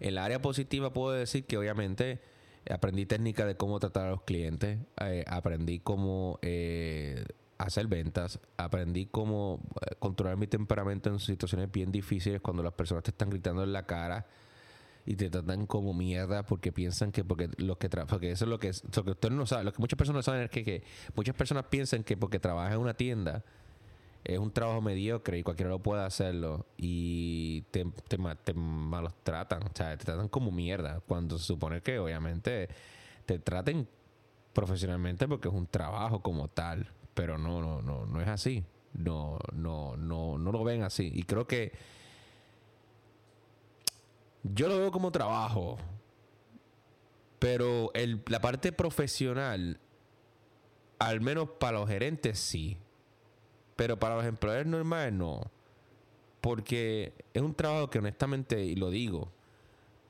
[0.00, 2.20] en el área positiva puedo decir que obviamente
[2.70, 7.22] aprendí técnica de cómo tratar a los clientes, eh, aprendí cómo eh,
[7.58, 13.02] hacer ventas, aprendí cómo eh, controlar mi temperamento en situaciones bien difíciles cuando las personas
[13.02, 14.26] te están gritando en la cara
[15.04, 18.58] y te tratan como mierda porque piensan que porque los que porque eso es lo
[18.58, 20.84] que lo que usted no sabe, lo que muchas personas saben es que,
[21.16, 23.44] muchas personas piensan que porque trabajas en una tienda
[24.22, 29.62] es un trabajo mediocre y cualquiera lo puede hacerlo y te, te, te malos tratan,
[29.62, 32.68] o sea, te tratan como mierda cuando se supone que obviamente
[33.24, 33.88] te traten
[34.52, 38.62] profesionalmente porque es un trabajo como tal pero no, no, no, no es así.
[38.92, 41.10] No, no, no, no lo ven así.
[41.12, 41.72] Y creo que
[44.44, 45.78] yo lo veo como trabajo.
[47.40, 49.80] Pero el, la parte profesional,
[51.00, 52.78] al menos para los gerentes, sí.
[53.74, 55.50] Pero para los empleados normales, no.
[56.40, 59.32] Porque es un trabajo que honestamente, y lo digo,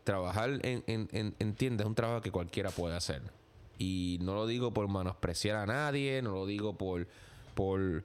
[0.04, 3.37] trabajar en, en, en, en es un trabajo que cualquiera puede hacer.
[3.78, 7.06] Y no lo digo por menospreciar a nadie, no lo digo por,
[7.54, 8.04] por,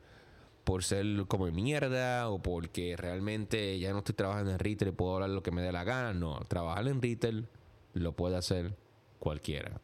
[0.63, 5.15] por ser como mierda o porque realmente ya no estoy trabajando en retail y puedo
[5.15, 6.13] hablar lo que me dé la gana.
[6.13, 7.47] No, trabajar en retail
[7.93, 8.75] lo puede hacer
[9.19, 9.81] cualquiera.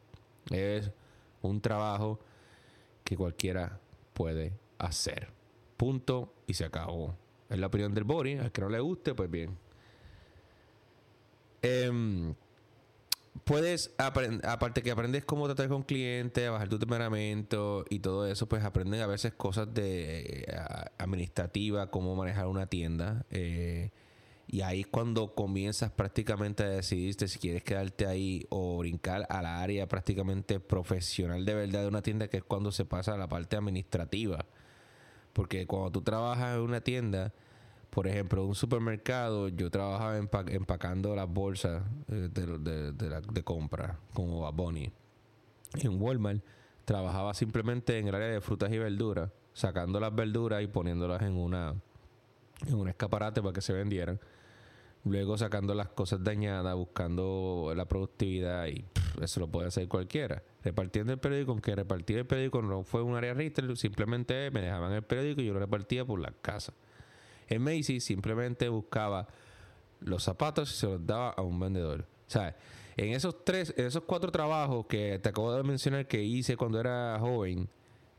[0.50, 0.90] Es
[1.42, 2.20] un trabajo
[3.04, 3.80] que cualquiera
[4.14, 5.28] puede hacer.
[5.76, 7.16] Punto y se acabó.
[7.48, 8.38] Es la opinión del Bori.
[8.38, 9.56] Al que no le guste, pues bien.
[11.62, 12.32] Eh,
[13.44, 18.26] puedes aprender, aparte que aprendes cómo tratar con clientes, a bajar tu temperamento y todo
[18.26, 20.56] eso, pues aprendes a veces cosas de eh,
[20.98, 23.24] administrativa, cómo manejar una tienda.
[23.30, 23.90] Eh,
[24.46, 29.42] y ahí es cuando comienzas prácticamente a decidirte si quieres quedarte ahí o brincar a
[29.42, 33.16] la área prácticamente profesional de verdad de una tienda, que es cuando se pasa a
[33.16, 34.44] la parte administrativa.
[35.32, 37.32] Porque cuando tú trabajas en una tienda,
[37.90, 44.46] por ejemplo, un supermercado, yo trabajaba empacando las bolsas eh, de, de, de, compra, como
[44.46, 44.92] a Bonnie.
[45.74, 46.42] En Walmart
[46.84, 51.36] trabajaba simplemente en el área de frutas y verduras, sacando las verduras y poniéndolas en
[51.36, 51.74] una
[52.66, 54.20] en un escaparate para que se vendieran.
[55.04, 58.84] Luego sacando las cosas dañadas, buscando la productividad y
[59.22, 60.42] eso lo puede hacer cualquiera.
[60.62, 64.92] Repartiendo el periódico, aunque repartir el periódico no fue un área retail, simplemente me dejaban
[64.92, 66.74] el periódico y yo lo repartía por la casa.
[67.50, 69.28] En Macy simplemente buscaba
[70.00, 72.06] los zapatos y se los daba a un vendedor.
[72.26, 72.56] O sea,
[72.96, 76.80] en esos tres, en esos cuatro trabajos que te acabo de mencionar que hice cuando
[76.80, 77.68] era joven,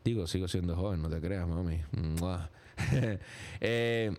[0.03, 1.81] digo, sigo siendo joven, no te creas, mami.
[3.61, 4.11] eh,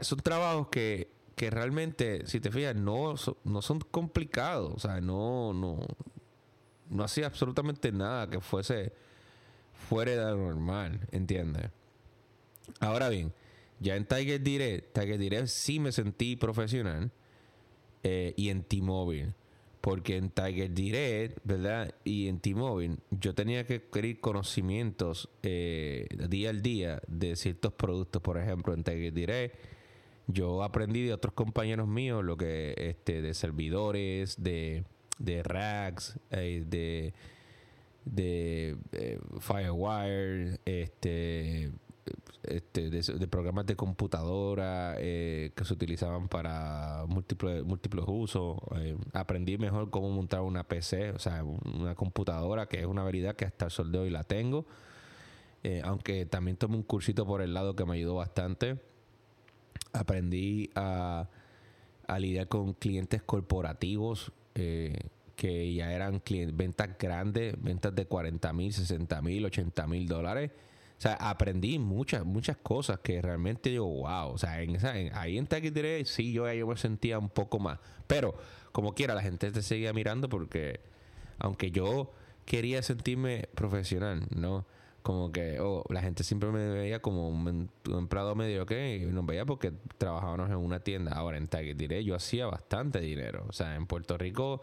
[0.00, 3.14] son trabajos que, que, realmente, si te fijas, no,
[3.44, 4.72] no son complicados.
[4.74, 5.78] O sea, no, no,
[6.90, 8.92] no hacía absolutamente nada que fuese
[9.88, 11.70] fuera de lo normal, ¿entiendes?
[12.80, 13.32] Ahora bien,
[13.80, 17.10] ya en Tiger Direct, Tiger Direct sí me sentí profesional
[18.02, 19.34] eh, y en T-Mobile.
[19.80, 21.94] Porque en Tiger Direct, ¿verdad?
[22.02, 28.20] Y en T-Mobile, yo tenía que adquirir conocimientos eh, día al día de ciertos productos.
[28.20, 29.54] Por ejemplo, en Tiger Direct,
[30.26, 34.82] yo aprendí de otros compañeros míos lo que, este, de servidores, de,
[35.18, 37.14] de racks, eh, de,
[38.04, 38.76] de
[39.38, 41.70] Firewire, este
[42.44, 48.58] este, de, programas de computadora eh, que se utilizaban para múltiples, múltiples usos.
[48.76, 53.34] Eh, aprendí mejor cómo montar una PC, o sea, una computadora, que es una habilidad
[53.34, 54.66] que hasta el sol de hoy la tengo.
[55.64, 58.78] Eh, aunque también tomé un cursito por el lado que me ayudó bastante.
[59.92, 61.28] Aprendí a,
[62.06, 66.22] a lidiar con clientes corporativos que ya eran
[66.54, 70.50] ventas grandes, ventas de 40 mil, 60 mil, 80 mil dólares
[70.98, 74.32] o sea, aprendí muchas, muchas cosas que realmente digo, wow.
[74.32, 77.78] O sea, en esa, ahí en Tech sí, yo, yo me sentía un poco más.
[78.06, 78.34] Pero,
[78.72, 80.80] como quiera, la gente te seguía mirando porque,
[81.38, 82.12] aunque yo
[82.46, 84.64] quería sentirme profesional, ¿no?
[85.02, 89.24] Como que, oh, la gente siempre me veía como un, empleado medio que y nos
[89.26, 91.12] veía porque trabajábamos en una tienda.
[91.12, 93.44] Ahora en Tech yo hacía bastante dinero.
[93.48, 94.62] O sea, en Puerto Rico,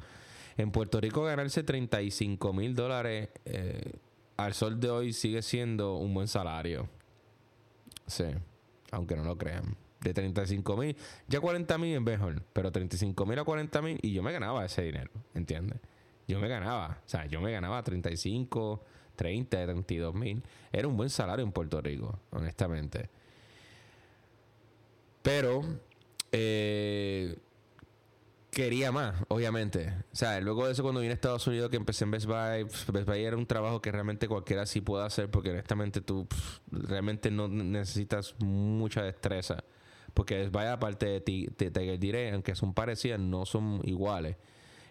[0.57, 3.29] en Puerto Rico ganarse 35 mil dólares.
[3.45, 3.93] Eh,
[4.37, 6.89] al sol de hoy sigue siendo un buen salario.
[8.07, 8.25] Sí,
[8.91, 9.75] aunque no lo crean.
[10.01, 14.11] De 35 mil, ya 40 mil es mejor, pero 35 mil a 40 mil y
[14.11, 15.79] yo me ganaba ese dinero, ¿entiendes?
[16.27, 18.83] Yo me ganaba, o sea, yo me ganaba 35,
[19.15, 20.43] 30, 32 mil.
[20.71, 23.09] Era un buen salario en Puerto Rico, honestamente.
[25.21, 25.61] Pero,
[26.33, 27.37] eh,
[28.53, 29.93] quería más, obviamente.
[30.13, 32.63] O sea, luego de eso cuando vine a Estados Unidos que empecé en Best Buy,
[32.93, 36.27] Best Buy era un trabajo que realmente cualquiera sí puede hacer porque honestamente tú
[36.71, 39.63] realmente no necesitas mucha destreza.
[40.13, 44.37] Porque Best Buy aparte de, ti, te diré, aunque son parecidas, no son iguales.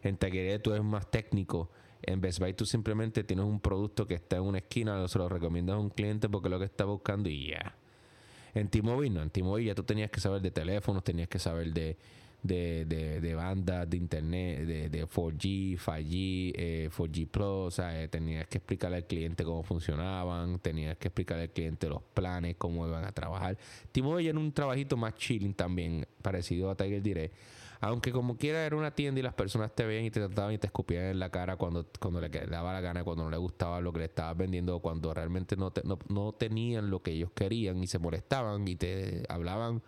[0.02, 1.70] En Tiger tú eres más técnico.
[2.02, 5.28] En Best Buy tú simplemente tienes un producto que está en una esquina, se lo
[5.28, 7.76] recomiendas a un cliente porque es lo que está buscando y ya.
[8.54, 11.72] En T-Mobile no, en T-Mobile ya tú tenías que saber de teléfonos, tenías que saber
[11.72, 11.96] de
[12.42, 18.46] de, de, de bandas de internet, de, de 4G, 5G, 4G Plus, o sea, tenías
[18.48, 23.04] que explicarle al cliente cómo funcionaban, tenías que explicarle al cliente los planes, cómo iban
[23.04, 23.56] a trabajar.
[23.92, 27.34] T-Mobile era un trabajito más chilling también, parecido a Tiger Direct.
[27.80, 30.58] Aunque como quiera era una tienda y las personas te ven y te trataban y
[30.58, 33.80] te escupían en la cara cuando, cuando le daba la gana, cuando no le gustaba
[33.80, 37.82] lo que le estabas vendiendo, cuando realmente no, no, no tenían lo que ellos querían
[37.82, 39.82] y se molestaban y te hablaban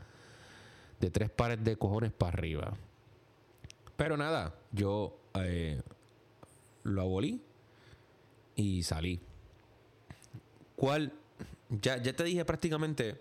[1.05, 2.75] de tres pares de cojones para arriba.
[3.97, 5.83] Pero nada, yo eh,
[6.83, 7.43] lo abolí
[8.57, 9.21] y salí.
[10.77, 11.13] ¿Cuál?
[11.69, 13.21] Ya, ya te dije prácticamente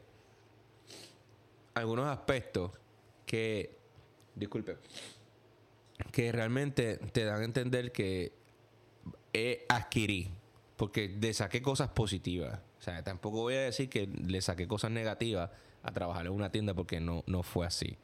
[1.74, 2.72] algunos aspectos
[3.26, 3.78] que,
[4.36, 4.78] disculpe,
[6.12, 8.32] que realmente te dan a entender que
[9.68, 10.32] adquirí,
[10.78, 12.60] porque le saqué cosas positivas.
[12.80, 15.50] O sea, tampoco voy a decir que le saqué cosas negativas
[15.84, 17.98] a trabajar en una tienda porque no, no fue así.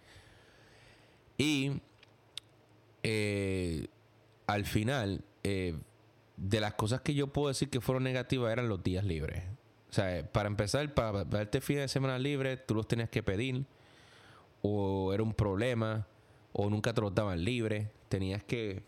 [1.37, 1.81] Y
[3.03, 3.87] eh,
[4.45, 5.75] al final, eh,
[6.35, 9.43] de las cosas que yo puedo decir que fueron negativas eran los días libres.
[9.89, 13.65] O sea, para empezar, para darte fin de semana libre, tú los tenías que pedir,
[14.61, 16.05] o era un problema,
[16.51, 17.89] o nunca te los daban libre.
[18.09, 18.83] Tenías que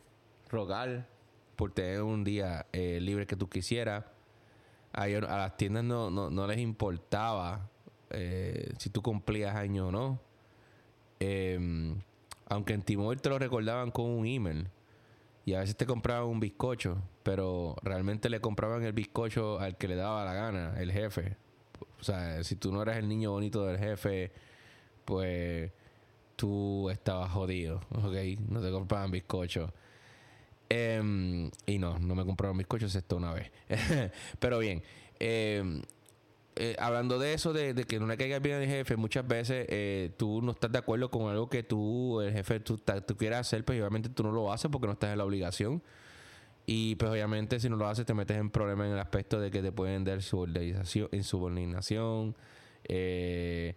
[0.49, 1.07] rogar
[1.55, 4.05] por tener un día eh, libre que tú quisieras.
[4.93, 7.70] A, a las tiendas no, no, no les importaba
[8.13, 10.19] eh, si tú cumplías año o no.
[11.19, 12.01] Em,
[12.47, 14.67] aunque en Timor te lo recordaban con un email.
[15.45, 19.87] Y a veces te compraban un bizcocho, pero realmente le compraban el bizcocho al que
[19.87, 21.35] le daba la gana, el jefe.
[21.99, 24.31] O sea, si tú no eras el niño bonito del jefe,
[25.05, 25.71] pues
[26.35, 28.39] tú estabas jodido, ¿ok?
[28.49, 29.73] No te compraban bizcocho.
[30.69, 33.51] Em, y no, no me compraron mis coches esto una vez.
[34.39, 34.81] Pero bien,
[35.19, 35.81] em,
[36.55, 40.11] eh, hablando de eso, de, que no le caiga bien al jefe, muchas veces eh,
[40.17, 42.79] tú no estás de acuerdo con algo que tú, el jefe, tú,
[43.17, 45.81] quieras hacer, pues obviamente tú no lo haces porque no estás en la obligación.
[46.65, 49.49] Y pues obviamente si no lo haces te metes en problemas en el aspecto de
[49.49, 52.35] que te pueden dar subordinación, insubordinación,
[52.87, 53.75] eh,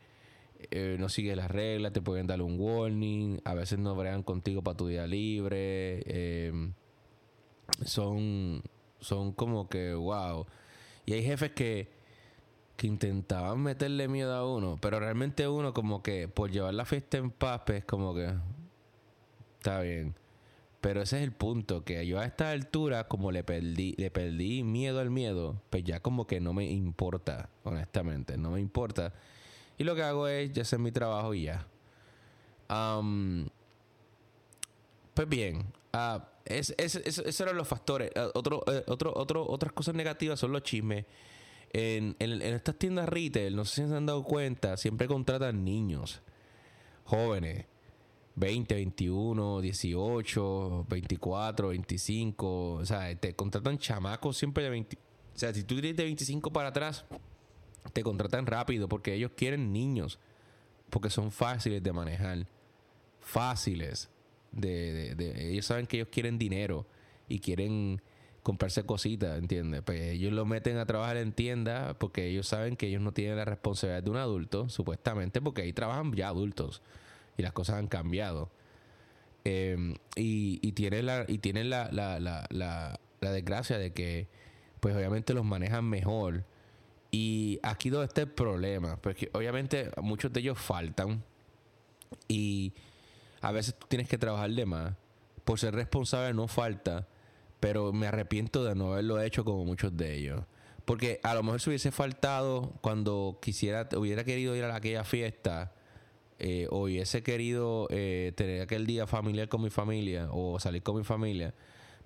[0.70, 4.62] eh, no sigues las reglas, te pueden dar un warning, a veces no bregan contigo
[4.62, 6.02] para tu día libre.
[6.06, 6.72] Eh,
[7.84, 8.62] son,
[9.00, 10.46] son como que, wow.
[11.06, 11.88] Y hay jefes que,
[12.76, 17.18] que intentaban meterle miedo a uno, pero realmente uno como que por llevar la fiesta
[17.18, 18.32] en paz, pues como que
[19.58, 20.14] está bien.
[20.80, 24.62] Pero ese es el punto, que yo a esta altura, como le perdí, le perdí
[24.62, 29.14] miedo al miedo, pues ya como que no me importa, honestamente, no me importa.
[29.78, 31.66] Y lo que hago es ya hacer mi trabajo y ya.
[35.14, 38.10] pues bien, uh, es, esos eran los factores.
[38.14, 41.06] Uh, otro, eh, otro, otro, otras cosas negativas son los chismes.
[41.76, 46.22] En, en, estas tiendas retail, no sé si se han dado cuenta, siempre contratan niños,
[47.02, 47.66] jóvenes,
[48.36, 52.72] 20, 21, 18, 24, 25.
[52.74, 54.96] O sea, te contratan chamacos siempre de 20.
[54.96, 57.06] O sea, si tú tienes de 25 para atrás,
[57.92, 60.20] te contratan rápido porque ellos quieren niños.
[60.90, 62.46] Porque son fáciles de manejar.
[63.18, 64.10] Fáciles.
[64.52, 66.86] De, de, ellos saben que ellos quieren dinero
[67.28, 68.00] y quieren
[68.44, 69.82] comprarse cositas, ¿entiendes?
[69.82, 73.36] Pues ellos lo meten a trabajar en tiendas porque ellos saben que ellos no tienen
[73.36, 76.82] la responsabilidad de un adulto, supuestamente, porque ahí trabajan ya adultos
[77.38, 78.50] y las cosas han cambiado.
[79.44, 82.98] Em, y, y tienen, la, y tienen la, la, la, la,
[83.32, 84.28] desgracia de que,
[84.80, 86.44] pues obviamente los manejan mejor.
[87.10, 91.24] Y aquí donde está el problema, porque obviamente muchos de ellos faltan
[92.28, 92.74] y
[93.40, 94.94] a veces tú tienes que trabajar de más.
[95.44, 97.06] Por ser responsable no falta,
[97.64, 100.42] pero me arrepiento de no haberlo hecho como muchos de ellos.
[100.84, 105.72] Porque a lo mejor se hubiese faltado cuando quisiera, hubiera querido ir a aquella fiesta
[106.38, 110.98] eh, o hubiese querido eh, tener aquel día familiar con mi familia o salir con
[110.98, 111.54] mi familia,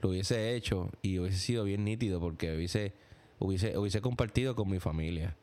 [0.00, 2.92] lo hubiese hecho y hubiese sido bien nítido porque hubiese,
[3.40, 5.36] hubiese, hubiese compartido con mi familia.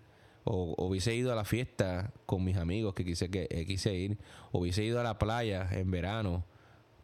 [0.46, 4.18] O, hubiese ido a la fiesta con mis amigos que quise, que, eh, ir.
[4.54, 6.46] O hubiese ido a la playa en verano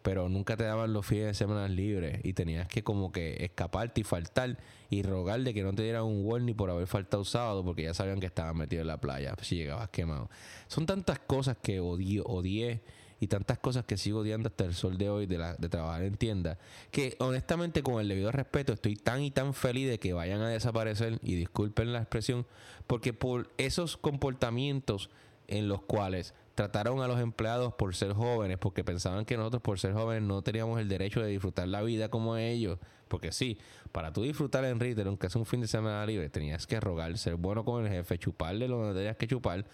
[0.02, 4.02] pero nunca te daban los fines de semana libres y tenías que como que escaparte
[4.02, 4.58] y faltar
[4.90, 7.94] y rogar de que no te dieran un warning por haber faltado sábado porque ya
[7.94, 10.30] sabían que estabas metido en la playa si llegabas quemado.
[10.68, 12.82] Son tantas cosas que odio, odié
[13.20, 16.04] y tantas cosas que sigo odiando hasta el sol de hoy de, la, de trabajar
[16.04, 16.58] en tienda
[16.90, 20.50] que honestamente con el debido respeto estoy tan y tan feliz de que vayan a
[20.50, 22.48] desaparecer y disculpen la expresión
[22.88, 25.12] porque por esos comportamientos
[25.48, 29.80] en los cuales trataron a los empleados por ser jóvenes, porque pensaban que nosotros por
[29.80, 32.80] ser jóvenes no teníamos el derecho de disfrutar la vida como ellos.
[33.08, 33.58] Porque sí,
[33.92, 37.18] para tú disfrutar en retail, aunque es un fin de semana libre, tenías que rogar,
[37.18, 39.66] ser bueno con el jefe, chuparle lo que tenías que chupar.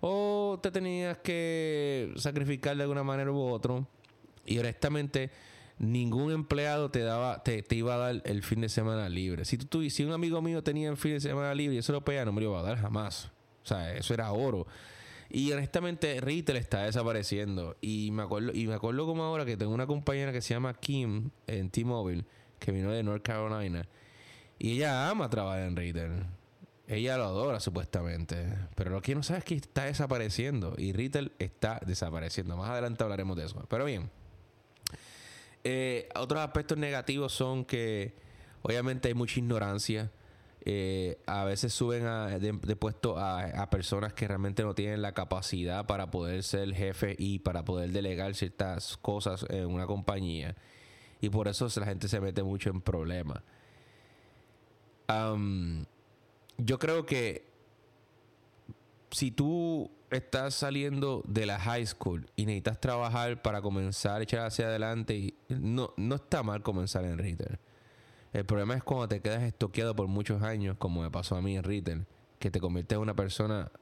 [0.00, 3.86] O te tenías que sacrificar de alguna manera u otro.
[4.44, 5.30] Y honestamente,
[5.78, 9.44] ningún empleado te daba, te, iba a dar el fin de semana libre.
[9.44, 12.04] Si tú, si un amigo mío tenía el fin de semana libre y eso lo
[12.04, 13.30] pedía, no me lo iba a dar jamás.
[13.62, 14.66] O sea, eso era oro.
[15.30, 17.76] Y honestamente, retail está desapareciendo.
[17.80, 20.74] Y me acuerdo, y me acuerdo como ahora que tengo una compañera que se llama
[20.74, 22.24] Kim en T-Mobile,
[22.58, 23.86] que vino de North Carolina.
[24.58, 26.24] Y ella ama trabajar en retail.
[26.88, 28.46] Ella lo adora supuestamente.
[28.74, 30.74] Pero lo que no sabe es que está desapareciendo.
[30.78, 32.56] Y retail está desapareciendo.
[32.56, 33.66] Más adelante hablaremos de eso.
[33.68, 34.08] Pero bien.
[35.64, 38.14] Eh, otros aspectos negativos son que
[38.62, 40.12] obviamente hay mucha ignorancia
[40.68, 45.86] eh, a veces suben a, de, puesto a, personas que realmente no tienen la capacidad
[45.86, 50.56] para poder ser jefe y para poder delegar ciertas cosas en una compañía.
[51.20, 53.44] Y por eso la gente se mete mucho en problemas.
[56.58, 57.46] yo creo que
[59.12, 64.46] si tú estás saliendo de la high school y necesitas trabajar para comenzar a echar
[64.46, 67.60] hacia adelante, no, no está mal comenzar en retail.
[68.36, 71.56] El problema es cuando te quedas estoqueado por muchos años, como me pasó a mí
[71.56, 72.04] en retail,
[72.38, 73.72] que te conviertes en una persona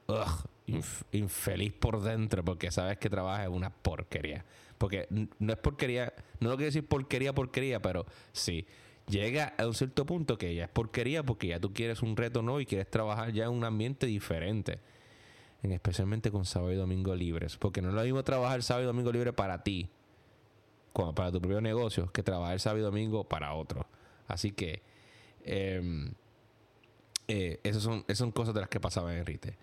[1.11, 4.45] infeliz por dentro porque sabes que trabajas en una porquería.
[4.77, 8.65] Porque no es porquería, no lo quiero decir porquería, porquería, pero sí.
[9.09, 12.41] Llega a un cierto punto que ya es porquería porque ya tú quieres un reto
[12.41, 14.79] nuevo y quieres trabajar ya en un ambiente diferente.
[15.63, 17.57] En, especialmente con sábado y domingo libres.
[17.57, 19.89] Porque no es lo mismo trabajar sábado y domingo libre para ti,
[20.93, 23.85] como para tu propio negocio, que trabajar sábado y domingo para otro.
[24.27, 24.81] Así que
[25.43, 26.11] eh,
[27.27, 29.57] eh, esas, son, son cosas de las que pasaban en Rite.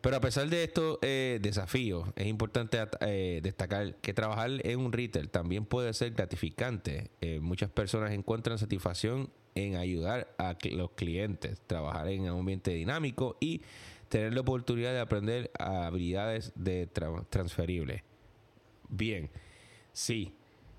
[0.00, 4.92] Pero a pesar de estos eh, desafíos, es importante eh, destacar que trabajar en un
[4.92, 7.10] retail también puede ser gratificante.
[7.40, 13.62] Muchas personas encuentran satisfacción en ayudar a los clientes, trabajar en un ambiente dinámico y
[14.08, 16.88] tener la oportunidad de aprender habilidades de
[17.30, 18.02] transferibles.
[18.88, 19.30] Bien,
[19.92, 20.34] sí,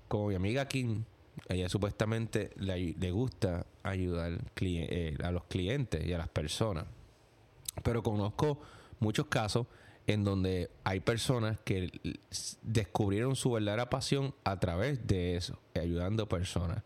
[0.06, 1.04] como mi amiga Kim,
[1.48, 4.40] ella supuestamente le, gusta ayudar
[5.22, 6.86] a los clientes y a las personas.
[7.82, 8.60] Pero conozco
[9.00, 9.66] muchos casos
[10.06, 11.90] en donde hay personas que
[12.62, 16.82] descubrieron su verdadera pasión a través de eso, ayudando personas.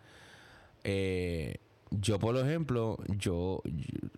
[0.84, 1.58] Eh,
[1.90, 3.62] yo, por ejemplo, yo,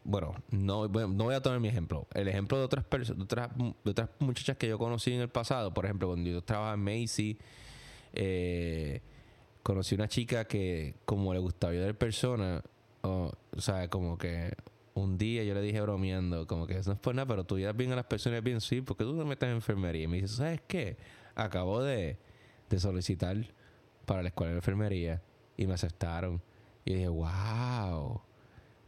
[0.05, 2.07] bueno, no, no voy a tomar mi ejemplo.
[2.14, 5.72] El ejemplo de otras personas, otras, de otras muchachas que yo conocí en el pasado,
[5.72, 7.39] por ejemplo, cuando yo trabajaba en Macy,
[8.12, 9.01] eh,
[9.63, 12.63] conocí una chica que, como le gustaba ayudar personas,
[13.03, 14.55] o sea, como que
[14.95, 17.73] un día yo le dije bromeando, como que no es por nada, pero tú ya
[17.73, 20.05] bien a las personas bien, sí, porque tú no metes en enfermería.
[20.05, 20.97] Y me dice, ¿sabes qué?
[21.35, 22.19] Acabo de,
[22.77, 23.37] solicitar
[24.07, 25.23] para la escuela de enfermería
[25.57, 26.43] y me aceptaron.
[26.85, 28.23] Y dije, wow.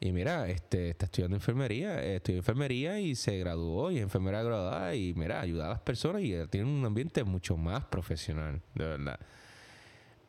[0.01, 4.95] Y mira, este, está estudiando enfermería, estudió enfermería y se graduó y es enfermera graduada
[4.97, 9.21] y mira, ayuda a las personas y tiene un ambiente mucho más profesional, de verdad.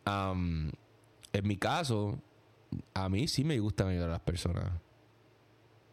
[0.05, 2.19] En mi caso,
[2.93, 4.71] a mí sí me gusta ayudar a las personas.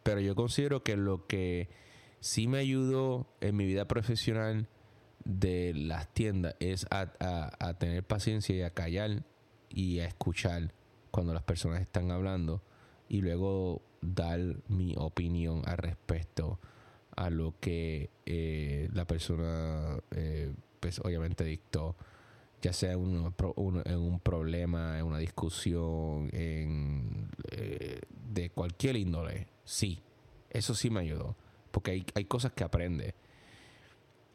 [0.03, 1.69] Pero yo considero que lo que
[2.19, 4.67] sí me ayudó en mi vida profesional
[5.23, 9.23] de las tiendas es a, tener paciencia y a callar
[9.69, 10.73] y a escuchar
[11.11, 12.61] cuando las personas están hablando
[13.09, 16.59] y luego dar mi opinión al respecto
[17.15, 21.95] a lo que eh, la persona eh, pues obviamente dictó
[22.61, 29.47] ya sea en un problema, en una discusión, en, eh, de cualquier índole.
[29.63, 30.01] Sí,
[30.49, 31.35] eso sí me ayudó.
[31.71, 33.13] Porque hay, hay cosas que aprendes.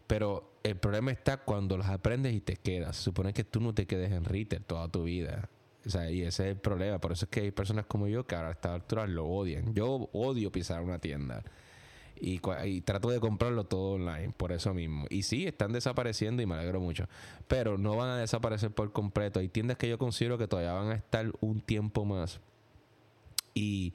[0.07, 2.97] Pero el problema está cuando las aprendes y te quedas.
[2.97, 5.49] Se supone que tú no te quedes en retail toda tu vida.
[5.85, 6.99] O sea, y ese es el problema.
[6.99, 9.74] Por eso es que hay personas como yo que ahora a esta altura lo odian.
[9.74, 11.45] Yo odio pisar una tienda.
[12.21, 12.41] Y,
[12.81, 15.07] trato de comprarlo todo online, por eso mismo.
[15.11, 17.09] Y sí, están desapareciendo y me alegro mucho.
[17.49, 19.41] Pero no van a desaparecer por completo.
[19.41, 22.41] Hay tiendas que yo considero que todavía van a estar un tiempo más.
[23.55, 23.95] Y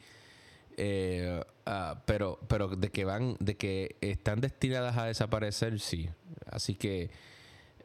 [1.65, 6.09] ah, pero, pero de que van, de que están destinadas a desaparecer, sí.
[6.45, 7.09] Así que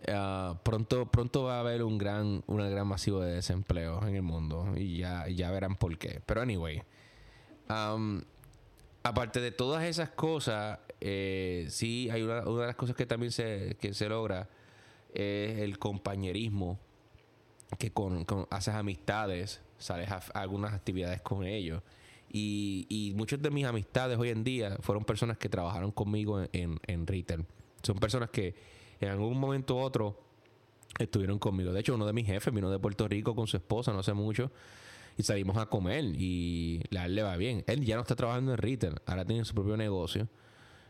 [0.09, 4.23] ah, pronto, pronto va a haber un gran, un gran masivo de desempleo en el
[4.23, 6.21] mundo y ya, ya verán por qué.
[6.27, 6.83] Pero anyway,
[9.07, 13.33] aparte de todas esas cosas, eh, sí hay una, una, de las cosas que también
[13.33, 14.49] se, que se logra
[15.15, 16.79] es el compañerismo
[17.79, 21.83] que con, haces amistades, sales a algunas actividades con ellos
[22.31, 26.79] y, y muchas de mis amistades hoy en día fueron personas que trabajaron conmigo en,
[26.87, 27.47] en.
[27.83, 28.55] Son personas que
[29.01, 30.21] en algún momento u otro
[30.99, 31.73] estuvieron conmigo.
[31.73, 34.13] De hecho, uno de mis jefes vino de Puerto Rico con su esposa no sé
[34.13, 34.51] mucho
[35.17, 37.65] y salimos a comer y a él le va bien.
[37.67, 40.29] Él ya no está trabajando en retail, ahora tiene su propio negocio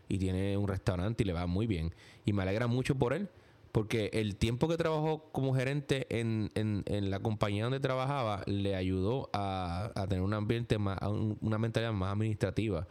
[0.09, 1.95] y tiene un restaurante y le va muy bien.
[2.25, 3.29] Y me alegra mucho por él
[3.77, 9.29] porque el tiempo que trabajó como gerente en, en, la compañía donde trabajaba le ayudó
[9.35, 10.99] a, tener un ambiente más,
[11.43, 12.89] una mentalidad más administrativa.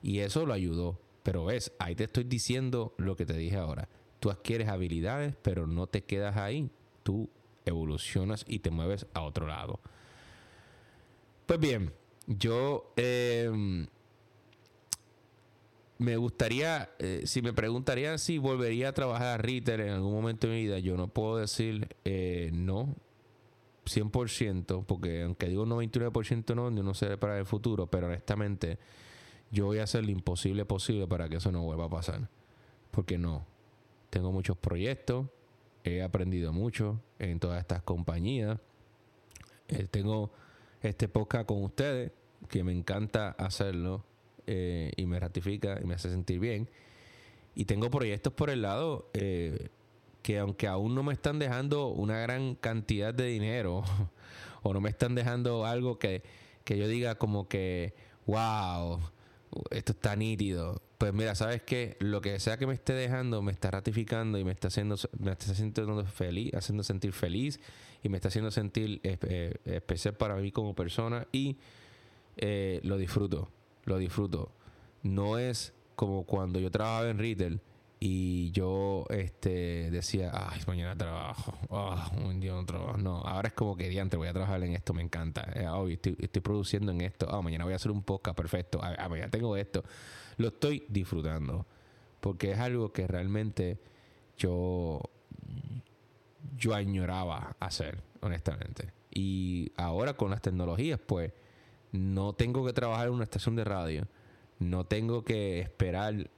[0.00, 1.00] Y eso lo ayudó.
[1.24, 3.88] Pero ves, ahí te estoy diciendo lo que te dije ahora.
[4.20, 6.70] Tú adquieres habilidades, pero no te quedas ahí.
[7.02, 7.28] Tú
[7.64, 9.80] evolucionas y te mueves a otro lado.
[11.48, 11.94] Pues bien,
[12.26, 13.50] yo eh,
[15.96, 20.46] me gustaría, eh, si me preguntarían si volvería a trabajar a retail en algún momento
[20.46, 22.94] de mi vida, yo no puedo decir eh, no,
[23.86, 28.78] 100%, porque aunque digo 99% no, no sé para el futuro, pero honestamente
[29.50, 32.28] yo voy a hacer lo imposible posible para que eso no vuelva a pasar.
[32.90, 33.46] Porque no,
[34.10, 35.28] tengo muchos proyectos,
[35.82, 38.58] he aprendido mucho en todas estas compañías,
[39.68, 40.30] eh, tengo
[40.82, 42.12] este podcast con ustedes,
[42.48, 44.04] que me encanta hacerlo
[44.46, 46.68] eh, y me ratifica y me hace sentir bien.
[47.54, 49.68] Y tengo proyectos por el lado eh,
[50.22, 53.82] que aunque aún no me están dejando una gran cantidad de dinero
[54.62, 56.22] o no me están dejando algo que,
[56.64, 57.94] que yo diga como que,
[58.26, 59.00] wow,
[59.70, 60.82] esto está nítido.
[60.98, 61.96] Pues mira, ¿sabes qué?
[62.00, 65.32] Lo que sea que me esté dejando me está ratificando y me está haciendo, me
[65.32, 67.60] está haciendo feliz, haciendo sentir feliz
[68.02, 71.56] y me está haciendo sentir eh, especial para mí como persona y
[72.82, 73.50] lo disfruto
[73.88, 74.52] lo disfruto.
[75.02, 77.60] No es como cuando yo trabajaba en retail
[78.00, 82.96] y yo este decía, ay, mañana trabajo, ah, un día no trabajo.
[82.96, 85.50] No, ahora es como que diante voy a trabajar en esto, me encanta.
[85.54, 88.80] Eh, hoy estoy, produciendo en esto, ah, mañana voy a hacer un podcast, perfecto.
[88.82, 89.82] Ah, mañana tengo esto.
[90.36, 91.66] Lo estoy disfrutando.
[92.20, 93.78] porque es algo que realmente
[94.36, 95.00] yo,
[96.56, 98.92] yo añoraba hacer, honestamente.
[99.12, 101.32] Y ahora con las tecnologías, pues,
[101.92, 104.06] no tengo que trabajar en una estación de radio.
[104.58, 106.30] No tengo que esperar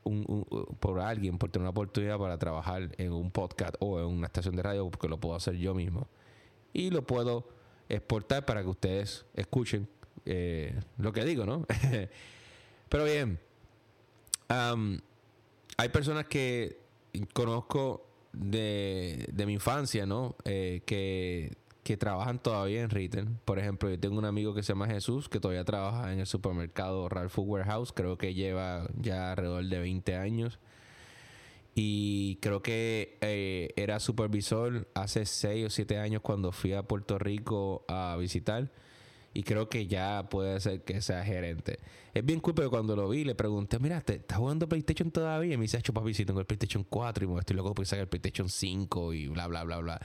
[0.78, 4.56] por alguien por tener una oportunidad para trabajar en un podcast o en una estación
[4.56, 6.08] de radio porque lo puedo hacer yo mismo.
[6.72, 7.48] Y lo puedo
[7.88, 9.88] exportar para que ustedes escuchen
[10.26, 11.66] eh, lo que digo, ¿no?
[12.88, 13.38] Pero bien,
[14.48, 16.78] hay personas que
[17.32, 20.36] conozco de, de mi infancia, ¿no?
[20.44, 21.56] Eh, que,
[21.90, 23.26] que trabajan todavía en retail.
[23.44, 26.26] Por ejemplo, yo tengo un amigo que se llama Jesús, que todavía trabaja en el
[26.26, 27.92] supermercado Ralph Food Warehouse.
[27.92, 30.60] Creo que lleva ya alrededor de 20 años.
[31.74, 37.18] Y creo que eh, era supervisor hace 6 o 7 años cuando fui a Puerto
[37.18, 38.70] Rico a visitar
[39.34, 41.80] y creo que ya puede ser que sea gerente.
[42.14, 45.54] Es bien cool, pero cuando lo vi le pregunté, mira, ¿estás jugando PlayStation todavía?
[45.54, 48.02] Y me dice, papi, sí, tengo el PlayStation 4 y me estoy loco por sacar
[48.02, 50.00] el PlayStation 5 y bla, bla, bla, bla.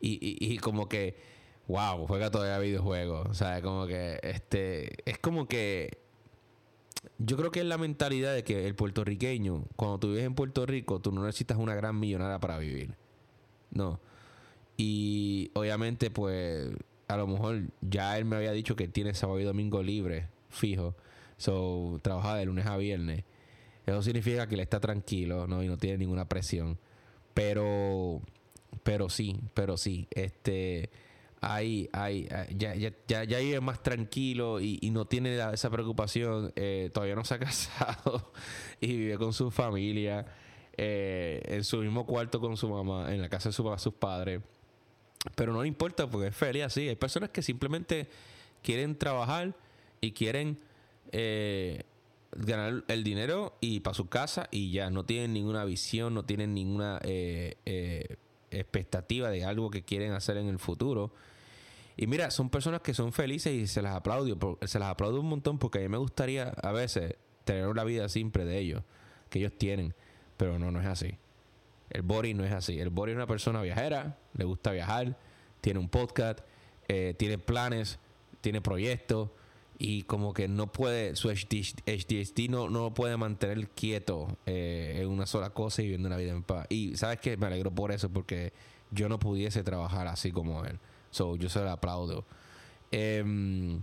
[0.00, 1.16] Y, y, y como que,
[1.68, 3.28] wow, juega todavía videojuegos.
[3.28, 5.98] O sea, como que, este, es como que,
[7.18, 10.66] yo creo que es la mentalidad de que el puertorriqueño, cuando tú vives en Puerto
[10.66, 12.94] Rico, tú no necesitas una gran millonada para vivir.
[13.70, 14.00] No.
[14.76, 16.70] Y obviamente, pues
[17.08, 20.94] a lo mejor ya él me había dicho que tiene sábado y domingo libre, fijo.
[21.36, 23.24] So, trabaja de lunes a viernes.
[23.86, 25.62] Eso significa que él está tranquilo, ¿no?
[25.62, 26.78] Y no tiene ninguna presión.
[27.34, 28.20] Pero,
[28.82, 30.08] pero sí, pero sí.
[30.10, 30.90] Este,
[31.40, 36.52] hay, hay, ya, ya, ya, ya vive más tranquilo y, no tiene esa preocupación.
[36.56, 38.32] Eh, todavía no se ha casado
[38.80, 40.26] y vive con su familia.
[40.76, 44.40] Eh, en su mismo cuarto con su mamá, en la casa de su, sus padres.
[45.34, 46.88] Pero no le importa porque es feliz así.
[46.88, 48.08] Hay personas que simplemente
[48.62, 49.54] quieren trabajar
[50.00, 50.58] y quieren
[51.12, 51.82] eh,
[52.32, 56.54] ganar el dinero y para su casa y ya no tienen ninguna visión, no tienen
[56.54, 57.00] ninguna
[58.50, 61.12] expectativa de algo que quieren hacer en el futuro.
[61.96, 65.28] Y mira, son personas que son felices y se las aplaudo, se las aplaudo un
[65.28, 68.82] montón porque a mí me gustaría a veces tener una vida simple de ellos,
[69.28, 69.94] que ellos tienen,
[70.36, 71.16] pero no, no es así.
[71.90, 72.78] El Bori no es así.
[72.78, 75.18] El Bori es una persona viajera, le gusta viajar,
[75.60, 76.40] tiene un podcast,
[76.88, 77.98] eh, tiene planes,
[78.40, 79.30] tiene proyectos
[79.80, 85.26] y como que no puede, su HDSD no, no puede mantener quieto eh, en una
[85.26, 86.66] sola cosa y viviendo una vida en paz.
[86.68, 88.52] Y sabes que me alegro por eso porque
[88.90, 90.78] yo no pudiese trabajar así como él.
[91.10, 92.26] So, yo se lo aplaudo.
[92.92, 93.82] Em,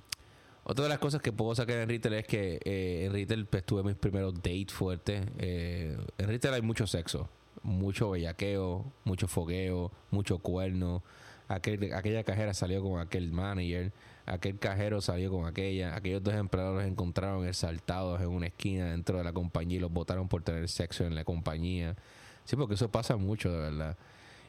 [0.64, 3.66] otra de las cosas que puedo sacar en retail es que eh, en retail pues,
[3.66, 5.26] tuve mis primeros dates fuertes.
[5.38, 7.28] en retail hay mucho sexo
[7.64, 11.04] mucho bellaqueo, mucho fogueo, mucho cuerno.
[11.48, 13.91] Aquel, aquella cajera salió con aquel manager,
[14.28, 19.18] aquel cajero salió con aquella, aquellos dos empleados los encontraron exaltados en una esquina dentro
[19.18, 21.96] de la compañía y los votaron por tener sexo en la compañía.
[22.44, 23.98] Sí, porque eso pasa mucho, de verdad.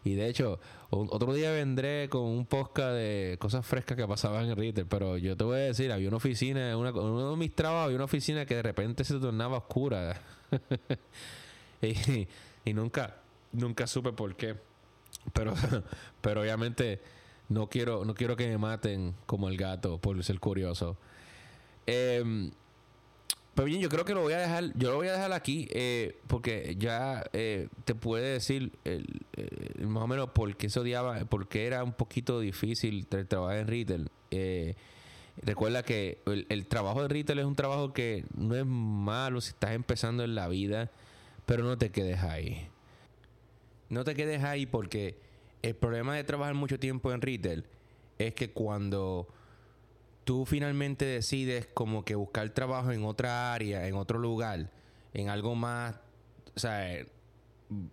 [0.04, 0.58] Y de hecho,
[0.90, 5.36] otro día vendré con un podcast de cosas frescas que pasaban en Ritter, pero yo
[5.36, 8.46] te voy a decir, había una oficina, una, uno de mis trabajos había una oficina
[8.46, 10.20] que de repente se tornaba oscura.
[11.82, 12.26] y,
[12.64, 13.16] y nunca,
[13.52, 14.56] nunca supe por qué.
[15.32, 15.54] Pero,
[16.20, 17.00] pero obviamente
[17.48, 20.96] no quiero, no quiero que me maten como el gato por ser curioso.
[21.86, 22.50] Eh,
[23.54, 25.66] pero bien, yo creo que lo voy a dejar, yo lo voy a dejar aquí,
[25.72, 28.72] eh, porque ya eh, te puede decir
[29.80, 34.10] más o menos por qué se odiaba, porque era un poquito difícil trabajar en retail.
[35.42, 39.50] recuerda que el, el, trabajo de retail es un trabajo que no es malo si
[39.50, 40.92] estás empezando en la vida
[41.48, 42.68] pero no te quedes ahí.
[43.88, 45.16] No te quedes ahí porque
[45.62, 47.64] el problema de trabajar mucho tiempo en retail
[48.18, 49.28] es que cuando
[50.24, 54.70] tú finalmente decides como que buscar trabajo en otra área, en otro lugar,
[55.14, 55.96] en algo más,
[56.54, 57.04] o sea,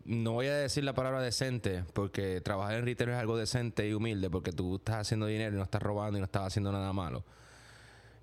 [0.05, 3.93] no voy a decir la palabra decente, porque trabajar en retail es algo decente y
[3.93, 6.91] humilde, porque tú estás haciendo dinero y no estás robando y no estás haciendo nada
[6.93, 7.23] malo.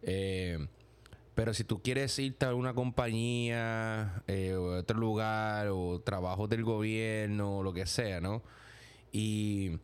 [0.03, 0.67] Eh,
[1.35, 6.49] pero si tú quieres irte a alguna compañía eh, o a otro lugar o trabajo
[6.49, 8.43] del gobierno o lo que sea, ¿no?
[9.13, 9.79] Y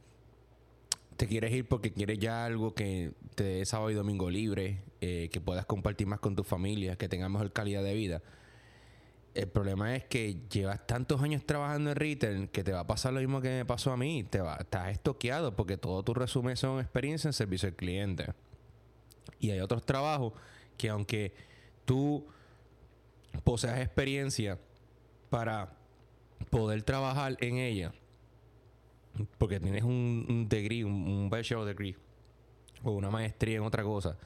[1.19, 5.29] te quieres ir porque quieres ya algo que te dé sábado y domingo libre, eh,
[5.31, 8.23] que puedas compartir más con tu familia, que tengas mejor calidad de vida.
[9.35, 13.13] El problema es que llevas tantos años trabajando en retail que te va a pasar
[13.13, 14.25] lo mismo que me pasó a mí.
[14.25, 18.33] Te va, estás estoqueado porque todo tu resumen son experiencia en servicio al cliente.
[19.39, 20.33] Y hay otros trabajos
[20.77, 21.35] que aunque
[21.85, 22.27] tú
[23.45, 24.59] poseas experiencia
[25.31, 25.77] para
[26.51, 27.93] poder trabajar en ella,
[29.39, 31.97] porque tienes un, degree, un, bachelor degree
[32.83, 34.19] o una maestría en otra cosa,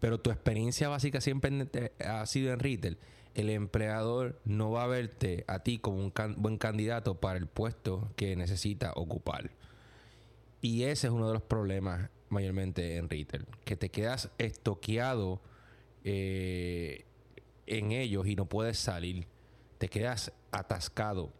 [0.00, 1.68] pero tu experiencia básica siempre
[2.04, 2.98] ha sido en retail,
[3.34, 8.12] el empleador no va a verte a ti como un buen candidato para el puesto
[8.16, 9.50] que necesita ocupar.
[10.60, 15.40] Y ese es uno de los problemas mayormente en retail, que te quedas estoqueado
[16.04, 17.04] eh,
[17.66, 19.26] en ellos y no puedes salir,
[19.78, 21.32] te quedas atascado.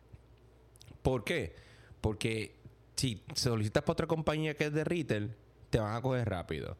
[1.03, 1.55] ¿Por qué?
[2.01, 2.55] Porque
[2.97, 5.35] si solicitas para otra compañía que es de retail,
[5.71, 6.77] te van a coger rápido.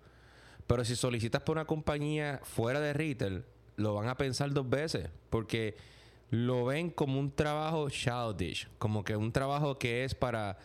[0.67, 3.45] Pero si solicitas para una compañía fuera de retail,
[3.77, 5.11] lo van a pensar dos veces.
[5.31, 5.77] Porque
[6.31, 8.69] lo ven como un trabajo childish.
[8.79, 10.59] Como que un trabajo que es para